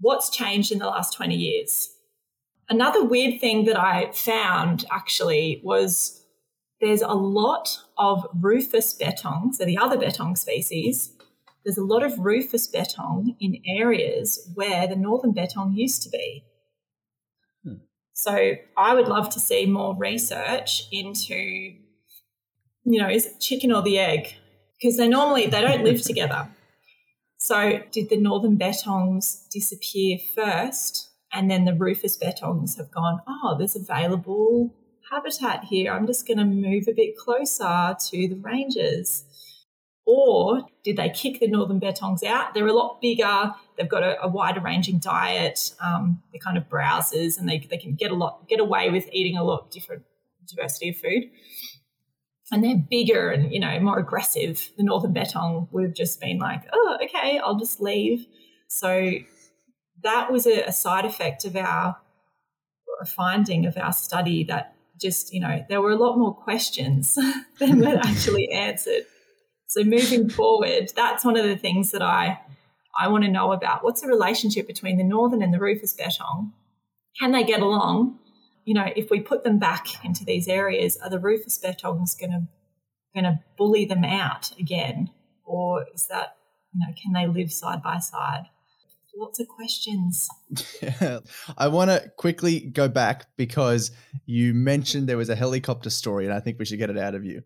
[0.00, 1.94] what's changed in the last 20 years?
[2.68, 6.24] Another weird thing that I found actually was
[6.80, 11.12] there's a lot of rufous bettongs, so the other bettong species,
[11.64, 16.44] there's a lot of rufous bettong in areas where the northern bettong used to be.
[17.64, 17.74] Hmm.
[18.12, 21.78] So I would love to see more research into, you
[22.84, 24.34] know, is it chicken or the egg?
[24.80, 26.48] Because they normally they don't live together.
[27.38, 33.20] So did the northern bettongs disappear first, and then the rufous bettongs have gone?
[33.28, 34.74] Oh, there's available
[35.10, 35.92] habitat here.
[35.92, 39.24] I'm just going to move a bit closer to the ranges.
[40.10, 42.54] Or did they kick the northern bettongs out?
[42.54, 43.52] They're a lot bigger.
[43.76, 45.74] They've got a, a wider ranging diet.
[45.84, 49.06] Um, they're kind of browsers, and they, they can get a lot get away with
[49.12, 50.04] eating a lot different
[50.48, 51.24] diversity of food.
[52.50, 54.70] And they're bigger and you know more aggressive.
[54.78, 58.24] The northern bettong would have just been like, oh, okay, I'll just leave.
[58.66, 59.10] So
[60.02, 61.98] that was a, a side effect of our
[63.02, 67.18] a finding of our study that just you know there were a lot more questions
[67.58, 69.04] than were actually answered.
[69.68, 72.40] So moving forward, that's one of the things that I
[72.98, 73.84] I want to know about.
[73.84, 76.52] What's the relationship between the northern and the rufous bettong?
[77.20, 78.18] Can they get along?
[78.64, 82.32] You know, if we put them back into these areas, are the rufous bettongs going
[82.32, 82.48] to
[83.14, 85.10] going to bully them out again,
[85.44, 86.36] or is that
[86.72, 88.46] you know can they live side by side?
[89.18, 90.28] lots of questions.
[90.80, 91.20] Yeah.
[91.58, 93.90] I want to quickly go back because
[94.26, 97.14] you mentioned there was a helicopter story, and I think we should get it out
[97.14, 97.42] of you.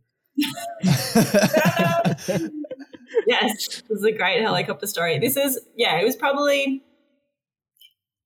[3.26, 5.18] Yes, this is a great helicopter story.
[5.18, 6.82] This is, yeah, it was probably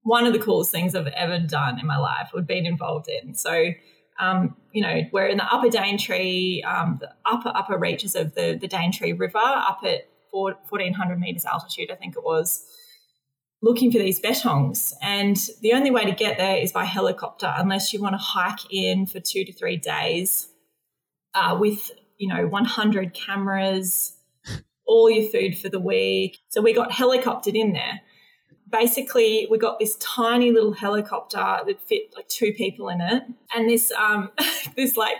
[0.02, 3.34] one of the coolest things I've ever done in my life or been involved in.
[3.34, 3.72] So,
[4.20, 8.56] um, you know, we're in the upper Daintree, um, the upper, upper reaches of the,
[8.60, 12.64] the Daintree River, up at 1400 meters altitude, I think it was,
[13.62, 14.92] looking for these bettongs.
[15.02, 18.70] And the only way to get there is by helicopter, unless you want to hike
[18.70, 20.48] in for two to three days
[21.36, 24.14] uh, with, you know, 100 cameras,
[24.86, 26.38] all your food for the week.
[26.48, 28.00] So we got helicoptered in there.
[28.70, 33.22] Basically, we got this tiny little helicopter that fit like two people in it,
[33.54, 34.30] and this um,
[34.76, 35.18] this like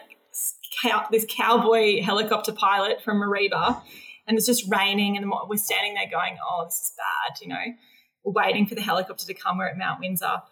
[0.83, 3.81] cow- this cowboy helicopter pilot from Mareeba,
[4.27, 7.77] and it's just raining, and we're standing there going, "Oh, this is bad," you know.
[8.25, 9.59] We're waiting for the helicopter to come.
[9.59, 10.43] We're at Mount Windsor.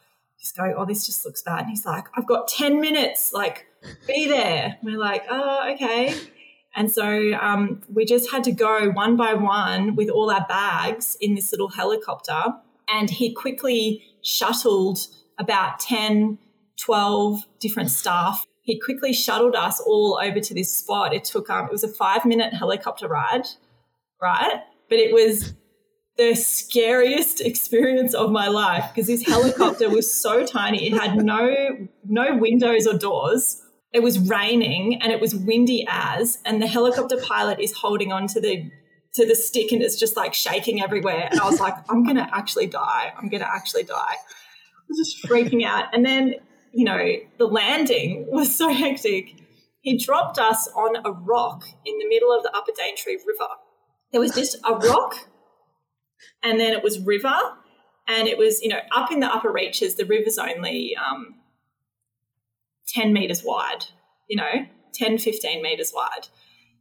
[0.44, 3.32] Just go, "Oh, this just looks bad." And he's like, "I've got ten minutes.
[3.32, 3.66] Like,
[4.06, 6.14] be there." we're like, "Oh, okay."
[6.76, 11.16] And so um, we just had to go one by one with all our bags
[11.20, 12.42] in this little helicopter.
[12.88, 15.06] And he quickly shuttled
[15.38, 16.38] about 10,
[16.76, 18.44] 12 different staff.
[18.62, 21.14] He quickly shuttled us all over to this spot.
[21.14, 23.46] It took, um, it was a five minute helicopter ride,
[24.20, 24.60] right?
[24.88, 25.54] But it was
[26.16, 30.86] the scariest experience of my life because this helicopter was so tiny.
[30.86, 33.60] It had no, no windows or doors.
[33.92, 38.26] It was raining and it was windy as and the helicopter pilot is holding on
[38.28, 38.70] to the
[39.14, 41.28] to the stick and it's just like shaking everywhere.
[41.30, 43.12] And i was like i'm gonna actually die.
[43.16, 43.94] I'm gonna actually die.
[43.96, 45.86] I was just freaking out.
[45.92, 46.34] And then
[46.72, 49.34] you know the landing was so hectic.
[49.80, 53.50] He dropped us on a rock in the middle of the upper daintree river.
[54.12, 55.28] There was just a rock
[56.42, 57.34] and then it was river
[58.06, 61.34] and it was you know up in the upper reaches the river's only um,
[62.88, 63.86] 10 meters wide,
[64.28, 66.28] you know, 10, 15 meters wide.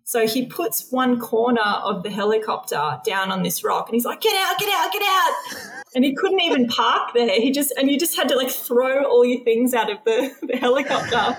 [0.06, 4.20] So he puts one corner of the helicopter down on this rock and he's like,
[4.20, 5.34] get out, get out, get out.
[5.96, 7.40] And he couldn't even park there.
[7.40, 10.34] He just, and you just had to like throw all your things out of the,
[10.42, 11.38] the helicopter.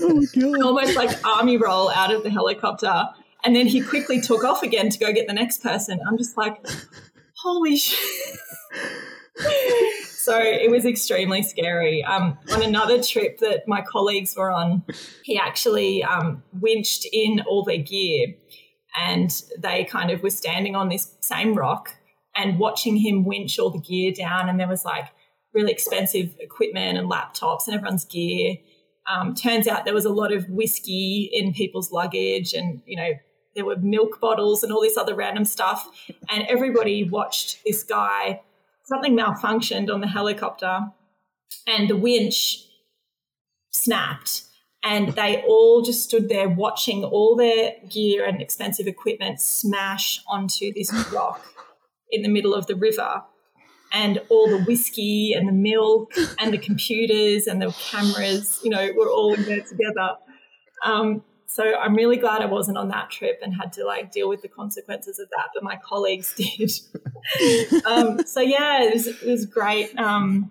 [0.00, 3.04] Oh, Almost like army roll out of the helicopter.
[3.44, 6.00] And then he quickly took off again to go get the next person.
[6.04, 6.66] I'm just like,
[7.42, 8.38] holy shit.
[10.06, 12.04] so it was extremely scary.
[12.04, 14.84] Um, on another trip that my colleagues were on,
[15.24, 18.28] he actually um, winched in all their gear,
[18.98, 21.94] and they kind of were standing on this same rock
[22.36, 24.48] and watching him winch all the gear down.
[24.48, 25.06] And there was like
[25.52, 28.56] really expensive equipment and laptops and everyone's gear.
[29.10, 33.10] Um, turns out there was a lot of whiskey in people's luggage, and you know
[33.54, 35.88] there were milk bottles and all this other random stuff.
[36.28, 38.40] And everybody watched this guy
[38.84, 40.86] something malfunctioned on the helicopter
[41.66, 42.64] and the winch
[43.70, 44.42] snapped.
[44.84, 50.72] And they all just stood there watching all their gear and expensive equipment smash onto
[50.74, 51.46] this rock
[52.10, 53.22] in the middle of the river.
[53.92, 58.90] And all the whiskey and the milk and the computers and the cameras you know
[58.96, 60.16] were all in there together.
[60.82, 61.22] Um,
[61.52, 64.40] so I'm really glad I wasn't on that trip and had to like deal with
[64.40, 66.72] the consequences of that, but my colleagues did.
[67.84, 69.94] um, so yeah, it was, it was great.
[69.98, 70.50] Um,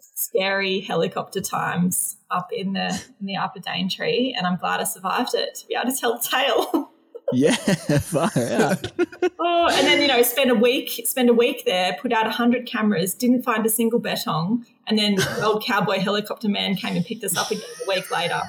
[0.00, 5.34] scary helicopter times up in the in the upper Daintree, and I'm glad I survived
[5.34, 6.90] it to be able to tell the tale.
[7.34, 8.90] yeah, far out.
[9.38, 12.66] oh, and then you know, spend a week, spend a week there, put out hundred
[12.66, 17.22] cameras, didn't find a single bettong, and then old cowboy helicopter man came and picked
[17.22, 18.40] us up again a week later.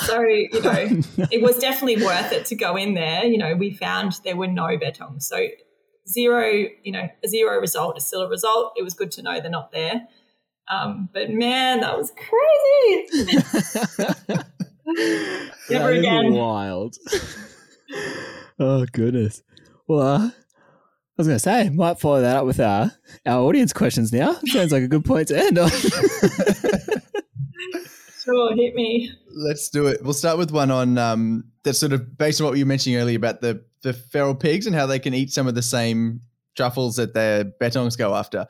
[0.00, 3.24] So, you know, it was definitely worth it to go in there.
[3.24, 5.22] You know, we found there were no bettongs.
[5.22, 5.46] So,
[6.08, 8.72] zero, you know, a zero result is still a result.
[8.76, 10.08] It was good to know they're not there.
[10.68, 13.38] Um, but man, that was crazy.
[15.70, 16.32] Never again.
[16.32, 16.96] Wild.
[18.58, 19.42] oh, goodness.
[19.86, 20.32] Well, uh, I
[21.16, 22.90] was going to say, might follow that up with our,
[23.26, 24.34] our audience questions now.
[24.46, 25.70] Sounds like a good point to end on.
[28.24, 29.10] Sure, hit me.
[29.30, 30.02] Let's do it.
[30.02, 32.98] We'll start with one on um, that's sort of based on what you were mentioning
[32.98, 36.22] earlier about the the feral pigs and how they can eat some of the same
[36.54, 38.46] truffles that their bettongs go after.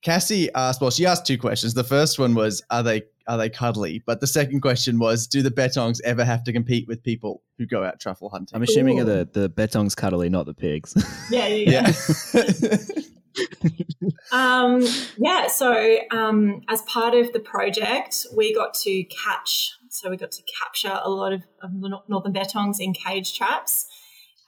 [0.00, 1.74] Cassie asked, well, she asked two questions.
[1.74, 4.02] The first one was, are they are they cuddly?
[4.04, 7.66] But the second question was, do the bettongs ever have to compete with people who
[7.66, 8.56] go out truffle hunting?
[8.56, 9.04] I'm assuming Ooh.
[9.04, 10.94] the the bettongs cuddly, not the pigs.
[11.30, 11.92] Yeah, yeah.
[12.34, 12.76] yeah.
[14.32, 14.84] um,
[15.16, 20.32] yeah, so um, as part of the project, we got to catch, so we got
[20.32, 21.72] to capture a lot of, of
[22.08, 23.86] northern bettongs in cage traps.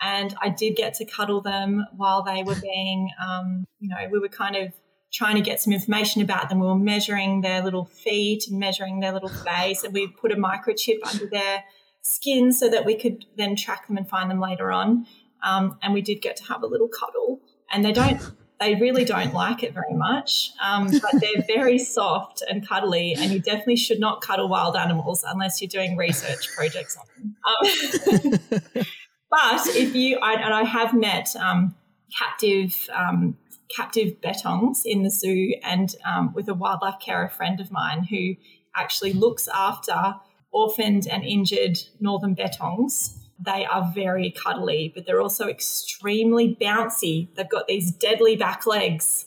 [0.01, 4.18] and I did get to cuddle them while they were being, um, you know, we
[4.18, 4.72] were kind of
[5.12, 6.59] trying to get some information about them.
[6.59, 10.37] We were measuring their little feet and measuring their little face, and we put a
[10.37, 11.64] microchip under their
[12.03, 15.07] skin so that we could then track them and find them later on.
[15.43, 17.41] Um, and we did get to have a little cuddle,
[17.72, 18.20] and they don't.
[18.65, 23.31] They really don't like it very much, um, but they're very soft and cuddly, and
[23.31, 27.37] you definitely should not cuddle wild animals unless you're doing research projects on them.
[27.45, 28.85] Um,
[29.31, 31.75] but if you, I, and I have met um,
[32.17, 33.37] captive um,
[33.75, 38.35] captive bettongs in the zoo and um, with a wildlife carer friend of mine who
[38.77, 40.15] actually looks after
[40.53, 43.19] orphaned and injured northern bettongs.
[43.45, 47.28] They are very cuddly, but they're also extremely bouncy.
[47.34, 49.26] They've got these deadly back legs,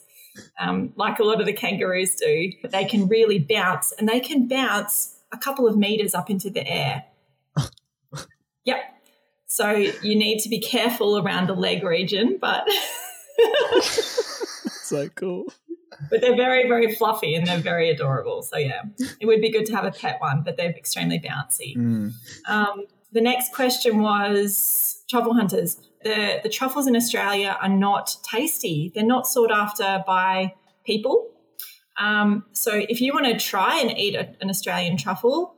[0.58, 2.52] um, like a lot of the kangaroos do.
[2.62, 6.50] But they can really bounce, and they can bounce a couple of meters up into
[6.50, 7.04] the air.
[8.64, 8.78] yep.
[9.46, 12.68] So you need to be careful around the leg region, but
[13.82, 15.46] so cool.
[16.10, 18.42] But they're very, very fluffy and they're very adorable.
[18.42, 18.82] So yeah,
[19.20, 21.76] it would be good to have a pet one, but they're extremely bouncy.
[21.76, 22.12] Mm.
[22.46, 25.80] Um, the next question was truffle hunters.
[26.02, 28.92] The the truffles in Australia are not tasty.
[28.94, 30.54] They're not sought after by
[30.84, 31.30] people.
[31.98, 35.56] Um, so if you want to try and eat a, an Australian truffle,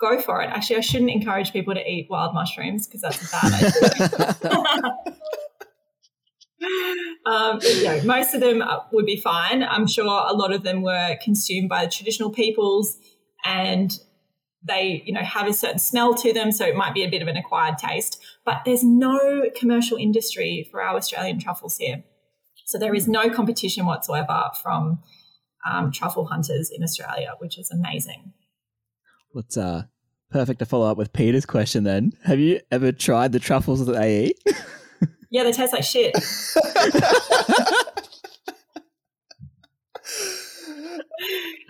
[0.00, 0.46] go for it.
[0.46, 4.96] Actually, I shouldn't encourage people to eat wild mushrooms because that's a bad idea.
[7.26, 9.62] um, you know, most of them uh, would be fine.
[9.62, 12.96] I'm sure a lot of them were consumed by the traditional peoples,
[13.44, 13.98] and
[14.68, 17.22] they, you know, have a certain smell to them, so it might be a bit
[17.22, 18.22] of an acquired taste.
[18.44, 22.04] But there's no commercial industry for our Australian truffles here,
[22.66, 25.00] so there is no competition whatsoever from
[25.68, 28.32] um, truffle hunters in Australia, which is amazing.
[29.32, 29.84] What's uh
[30.30, 32.12] perfect to follow up with Peter's question then?
[32.24, 34.38] Have you ever tried the truffles that they eat?
[35.30, 36.14] Yeah, they taste like shit.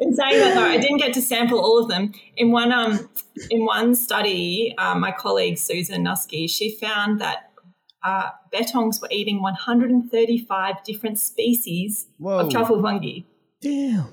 [0.01, 2.13] in saying that though, I didn't get to sample all of them.
[2.37, 3.09] In one um
[3.51, 7.51] in one study, um, my colleague Susan Nuske, she found that
[8.03, 12.39] uh, bettongs were eating 135 different species Whoa.
[12.39, 13.21] of truffle fungi
[13.61, 14.07] Damn.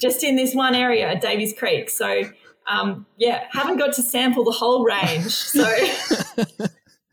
[0.00, 1.88] just in this one area at Davies Creek.
[1.88, 2.24] So
[2.68, 5.32] um, yeah, haven't got to sample the whole range.
[5.32, 5.62] So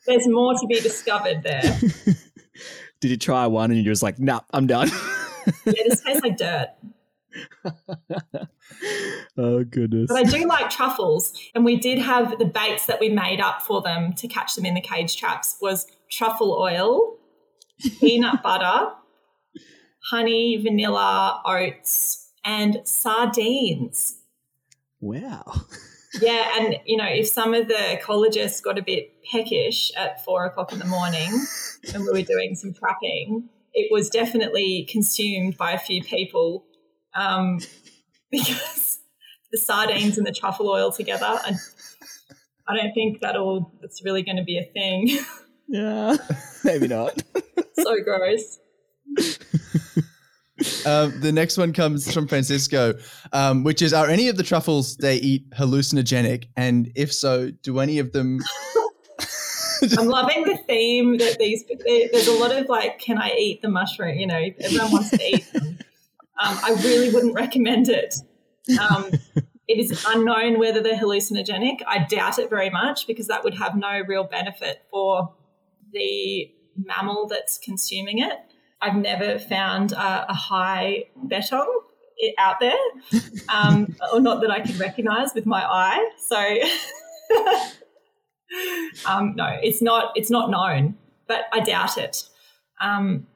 [0.06, 1.62] there's more to be discovered there.
[3.02, 4.90] Did you try one and you're just like, nah, I'm done?
[5.66, 6.68] Yeah, this tastes like dirt.
[9.38, 10.08] oh goodness.
[10.10, 13.62] But I do like truffles, and we did have the baits that we made up
[13.62, 17.18] for them to catch them in the cage traps was truffle oil,
[18.00, 18.92] peanut butter,
[20.10, 24.18] honey, vanilla, oats, and sardines.
[25.00, 25.44] Wow.
[26.22, 30.46] Yeah, and you know, if some of the ecologists got a bit peckish at four
[30.46, 31.30] o'clock in the morning
[31.94, 36.66] and we were doing some trapping, it was definitely consumed by a few people
[37.16, 37.60] um,
[38.32, 39.00] because
[39.52, 41.38] the sardines and the truffle oil together.
[41.46, 41.58] And
[42.68, 45.20] I don't think that'll it's really going to be a thing.
[45.72, 46.18] Yeah.
[46.64, 47.22] Maybe not.
[47.76, 48.58] so gross.
[50.84, 52.96] Um, the next one comes from Francisco,
[53.34, 56.46] um, which is: Are any of the truffles they eat hallucinogenic?
[56.58, 58.40] And if so, do any of them?
[59.98, 61.64] I'm loving the theme that these.
[62.12, 64.18] There's a lot of like, can I eat the mushroom?
[64.18, 65.78] You know, everyone wants to eat them.
[66.42, 68.16] Um, I really wouldn't recommend it.
[68.80, 69.10] Um,
[69.68, 71.80] it is unknown whether they're hallucinogenic.
[71.88, 75.34] I doubt it very much because that would have no real benefit for
[75.92, 78.34] the mammal that's consuming it.
[78.82, 81.68] I've never found a, a high bettong
[82.24, 82.78] i- out there,
[83.50, 86.10] um, or not that I can recognise with my eye.
[86.28, 86.38] So,
[89.06, 90.14] um, no, it's not.
[90.16, 92.24] It's not known, but I doubt it.
[92.82, 93.28] Um,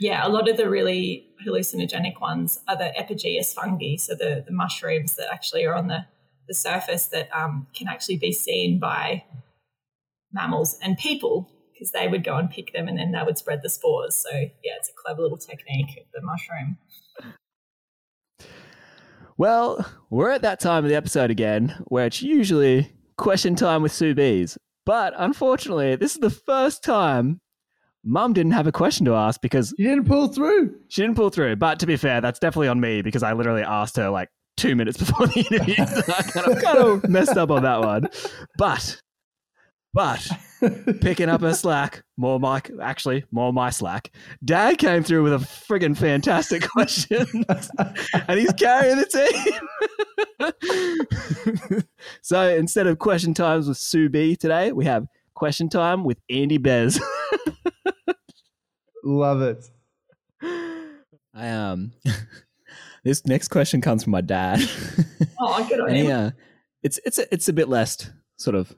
[0.00, 4.52] yeah, a lot of the really hallucinogenic ones are the epigeous fungi, so the, the
[4.52, 6.06] mushrooms that actually are on the,
[6.46, 9.24] the surface that um, can actually be seen by
[10.32, 13.62] mammals and people because they would go and pick them and then they would spread
[13.62, 14.16] the spores.
[14.16, 16.78] So, yeah, it's a clever little technique the mushroom.
[19.36, 23.92] Well, we're at that time of the episode again where it's usually question time with
[23.92, 24.58] Sue Bees.
[24.84, 27.40] But unfortunately, this is the first time
[28.08, 30.74] Mum didn't have a question to ask because she didn't pull through.
[30.88, 31.56] she didn't pull through.
[31.56, 34.74] But to be fair, that's definitely on me because I literally asked her like two
[34.74, 35.74] minutes before the interview.
[35.74, 38.08] So I kind of, kind of messed up on that one.
[38.56, 39.02] But,
[39.92, 40.26] but
[41.02, 44.10] picking up her slack, more my actually more my slack.
[44.42, 47.26] Dad came through with a friggin' fantastic question,
[48.26, 49.52] and he's carrying the
[50.40, 51.92] team.
[52.22, 55.06] so instead of question times with Sue B today, we have
[55.38, 57.00] question time with Andy Bez.
[59.04, 59.70] Love it.
[61.32, 61.92] I um,
[63.04, 64.60] this next question comes from my dad.
[65.38, 66.10] Oh, good on and he, you.
[66.10, 66.30] uh,
[66.82, 68.74] it's it's a, it's a bit less sort of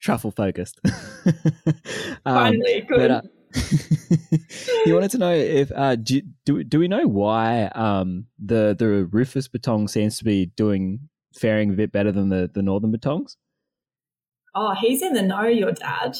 [0.00, 0.78] truffle focused.
[0.84, 1.72] um,
[2.24, 2.98] Finally, good.
[2.98, 3.22] but, uh,
[4.84, 8.86] he wanted to know if uh, do, do do we know why um, the the
[8.86, 13.36] Rufous Bettong seems to be doing faring a bit better than the the Northern Bettongs?
[14.56, 16.18] Oh, he's in the know, your dad.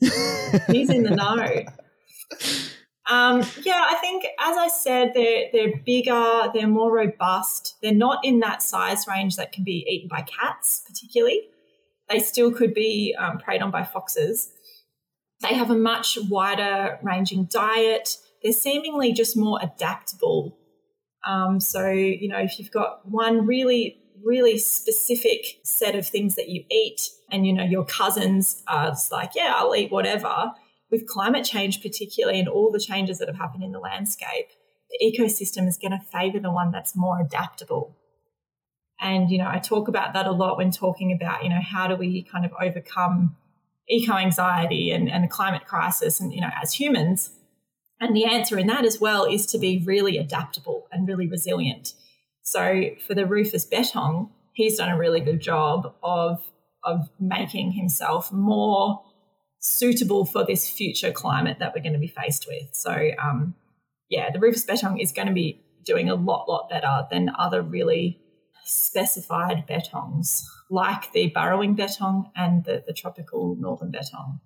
[0.00, 1.64] He's in the know.
[3.06, 7.76] Um, yeah, I think as I said, they're they're bigger, they're more robust.
[7.82, 11.42] They're not in that size range that can be eaten by cats, particularly.
[12.08, 14.50] They still could be um, preyed on by foxes.
[15.40, 18.16] They have a much wider ranging diet.
[18.42, 20.56] They're seemingly just more adaptable.
[21.26, 26.48] Um, so you know, if you've got one really really specific set of things that
[26.48, 30.52] you eat, and you know your cousins are like, yeah, I'll eat whatever
[30.90, 34.48] with climate change, particularly, and all the changes that have happened in the landscape,
[34.90, 37.96] the ecosystem is going to favor the one that's more adaptable.
[39.00, 41.88] And, you know, I talk about that a lot when talking about, you know, how
[41.88, 43.36] do we kind of overcome
[43.88, 47.30] eco anxiety and, and the climate crisis and, you know, as humans.
[48.00, 51.94] And the answer in that as well is to be really adaptable and really resilient.
[52.44, 56.42] So for the Rufous Bettong, he's done a really good job of,
[56.84, 59.02] of making himself more
[59.58, 62.68] suitable for this future climate that we're going to be faced with.
[62.72, 63.54] So, um,
[64.10, 67.62] yeah, the Rufous Bettong is going to be doing a lot, lot better than other
[67.62, 68.20] really
[68.64, 74.40] specified bettongs, like the burrowing bettong and the, the tropical northern bettong.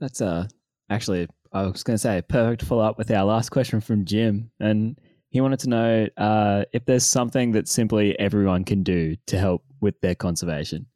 [0.00, 0.48] That's uh
[0.90, 4.50] actually I was going to say perfect follow up with our last question from Jim,
[4.60, 4.98] and
[5.34, 9.64] he wanted to know uh, if there's something that simply everyone can do to help
[9.80, 10.86] with their conservation.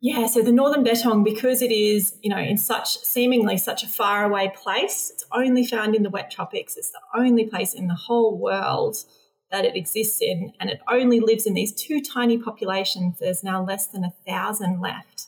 [0.00, 3.88] Yeah, so the northern bettong, because it is, you know, in such seemingly such a
[3.88, 6.76] faraway place, it's only found in the wet tropics.
[6.76, 8.98] It's the only place in the whole world
[9.50, 13.18] that it exists in, and it only lives in these two tiny populations.
[13.18, 15.26] There's now less than a thousand left.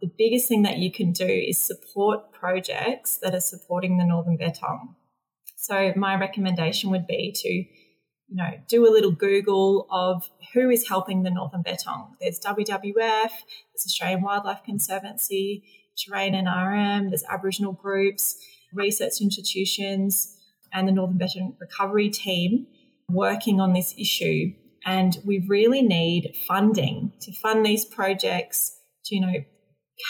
[0.00, 4.38] The biggest thing that you can do is support projects that are supporting the northern
[4.38, 4.94] bettong.
[5.62, 10.88] So my recommendation would be to you know, do a little Google of who is
[10.88, 12.08] helping the Northern Bettong.
[12.20, 15.62] There's WWF, there's Australian Wildlife Conservancy,
[15.96, 18.36] Terrain NRM, there's Aboriginal groups,
[18.72, 20.36] research institutions,
[20.72, 22.66] and the Northern Bettong Recovery Team
[23.08, 24.52] working on this issue.
[24.84, 29.44] And we really need funding to fund these projects to, you know,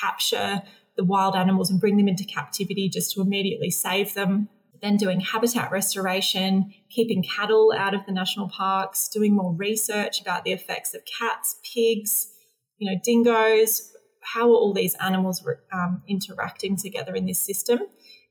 [0.00, 0.62] capture
[0.96, 4.48] the wild animals and bring them into captivity just to immediately save them
[4.82, 10.44] then doing habitat restoration, keeping cattle out of the national parks, doing more research about
[10.44, 12.32] the effects of cats, pigs,
[12.78, 13.92] you know, dingoes.
[14.20, 17.80] How are all these animals um, interacting together in this system?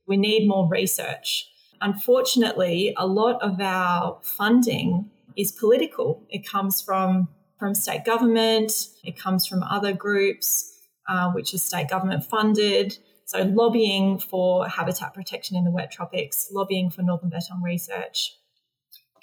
[0.07, 1.47] We need more research.
[1.79, 6.23] Unfortunately, a lot of our funding is political.
[6.29, 8.71] It comes from from state government.
[9.03, 12.97] It comes from other groups, uh, which is state government funded.
[13.31, 18.35] So, lobbying for habitat protection in the wet tropics, lobbying for northern bettong research,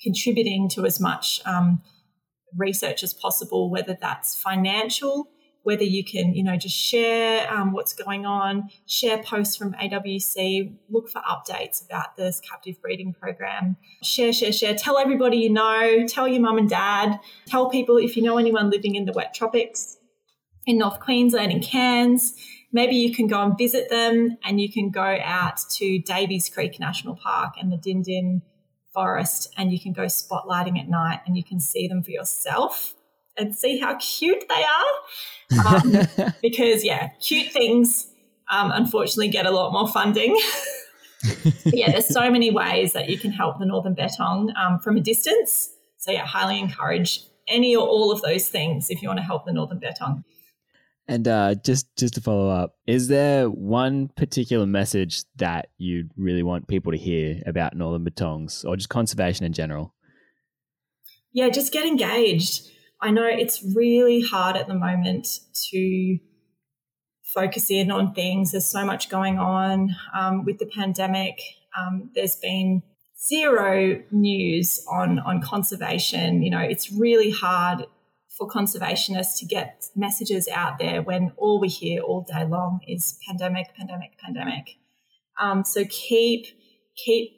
[0.03, 1.83] contributing to as much um,
[2.57, 5.29] research as possible, whether that's financial,
[5.63, 10.75] whether you can, you know, just share um, what's going on, share posts from AWC,
[10.89, 16.07] look for updates about this captive breeding program, share, share, share, tell everybody you know,
[16.07, 19.35] tell your mum and dad, tell people if you know anyone living in the wet
[19.35, 19.99] tropics
[20.65, 22.35] in North Queensland, in Cairns,
[22.73, 26.79] maybe you can go and visit them and you can go out to Davies Creek
[26.79, 28.43] National Park and the Dinden
[28.93, 32.95] Forest and you can go spotlighting at night and you can see them for yourself
[33.37, 35.67] and see how cute they are.
[35.67, 38.09] Um, because, yeah, cute things
[38.51, 40.39] um, unfortunately get a lot more funding.
[41.65, 45.01] yeah, there's so many ways that you can help the Northern Bettong um, from a
[45.01, 45.71] distance.
[45.99, 49.47] So, yeah, highly encourage any or all of those things if you want to help
[49.47, 50.25] the Northern Bettong.
[51.11, 56.43] And uh, just just to follow up, is there one particular message that you'd really
[56.43, 59.95] want people to hear about northern bettongs, or just conservation in general?
[61.33, 62.69] Yeah, just get engaged.
[63.01, 65.41] I know it's really hard at the moment
[65.71, 66.19] to
[67.23, 68.53] focus in on things.
[68.53, 71.41] There's so much going on um, with the pandemic.
[71.79, 72.83] Um, there's been
[73.19, 76.43] zero news on on conservation.
[76.43, 77.87] You know, it's really hard
[78.39, 83.19] for conservationists to get messages out there when all we hear all day long is
[83.27, 84.77] pandemic, pandemic, pandemic.
[85.41, 86.47] Um, so keep
[86.97, 87.33] keep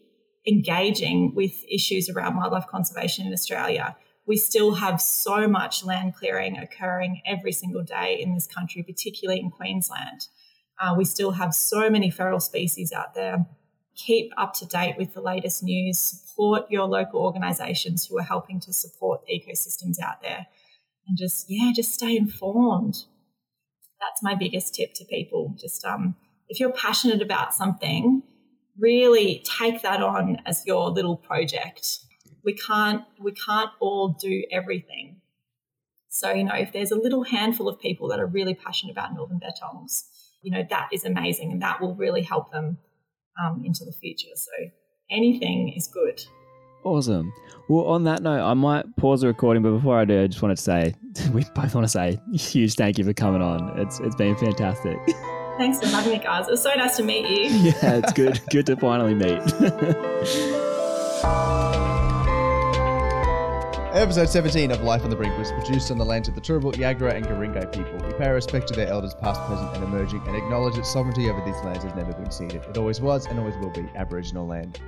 [0.47, 3.97] engaging with issues around wildlife conservation in Australia.
[4.27, 9.41] we still have so much land clearing occurring every single day in this country, particularly
[9.41, 10.29] in Queensland.
[10.81, 13.47] Uh, we still have so many feral species out there.
[13.97, 15.99] Keep up to date with the latest news.
[15.99, 20.47] Support your local organisations who are helping to support ecosystems out there.
[21.11, 23.05] And just, yeah, just stay informed.
[24.01, 25.55] That's my biggest tip to people.
[25.61, 26.15] Just, um,
[26.49, 28.23] if you're passionate about something,
[28.79, 31.99] really take that on as your little project
[32.45, 35.21] we can't we can't all do everything.
[36.09, 39.15] So, you know, if there's a little handful of people that are really passionate about
[39.15, 40.05] northern bettongs,
[40.43, 42.79] you know, that is amazing and that will really help them
[43.41, 44.35] um, into the future.
[44.35, 44.71] So
[45.11, 46.21] anything is good.
[46.85, 47.33] Awesome.
[47.69, 50.43] Well, on that note, I might pause the recording, but before I do, I just
[50.43, 50.95] wanted to say
[51.33, 53.79] we both want to say huge thank you for coming on.
[53.79, 54.99] It's it's been fantastic.
[55.59, 56.49] Thanks for having me, guys.
[56.49, 57.51] It was so nice to meet you.
[57.83, 58.41] Yeah, it's good.
[58.51, 59.41] good to finally meet.
[63.93, 66.73] Episode 17 of Life on the Brink was produced on the lands of the Turrbal,
[66.77, 67.93] Yagara, and Guringai people.
[68.07, 71.29] We pay our respect to their elders, past, present, and emerging, and acknowledge that sovereignty
[71.29, 72.63] over these lands has never been ceded.
[72.65, 74.81] It always was and always will be Aboriginal land.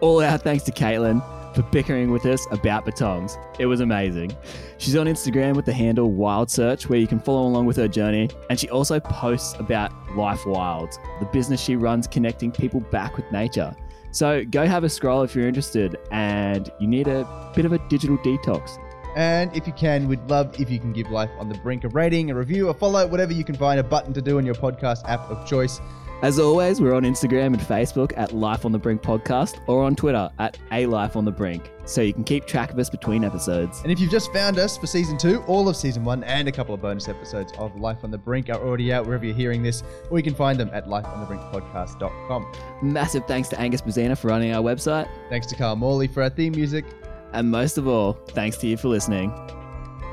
[0.00, 1.22] All our thanks to Caitlin
[1.54, 3.36] for bickering with us about bettongs.
[3.58, 4.36] It was amazing.
[4.78, 7.88] She's on Instagram with the handle Wild Search, where you can follow along with her
[7.88, 8.30] journey.
[8.48, 13.30] And she also posts about Life Wild, the business she runs connecting people back with
[13.32, 13.74] nature.
[14.12, 17.78] So go have a scroll if you're interested and you need a bit of a
[17.88, 18.78] digital detox.
[19.16, 21.88] And if you can, we'd love if you can give Life on the Brink a
[21.88, 24.54] rating, a review, a follow, whatever you can find a button to do on your
[24.54, 25.80] podcast app of choice.
[26.22, 29.96] As always, we're on Instagram and Facebook at Life on the Brink Podcast or on
[29.96, 33.24] Twitter at A Life on the Brink, so you can keep track of us between
[33.24, 33.80] episodes.
[33.84, 36.52] And if you've just found us for season two, all of season one and a
[36.52, 39.62] couple of bonus episodes of Life on the Brink are already out wherever you're hearing
[39.62, 42.52] this, or you can find them at lifeonthebrinkpodcast.com.
[42.82, 45.08] Massive thanks to Angus Bazina for running our website.
[45.30, 46.84] Thanks to Carl Morley for our theme music.
[47.32, 49.30] And most of all, thanks to you for listening.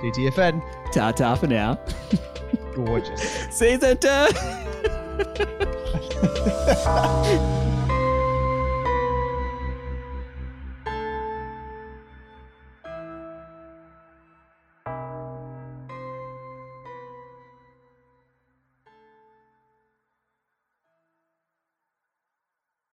[0.02, 0.64] TTFN.
[0.94, 1.78] Ta ta for now.
[2.76, 3.22] Gorgeous.
[3.52, 4.28] Season two.
[6.86, 7.77] はい。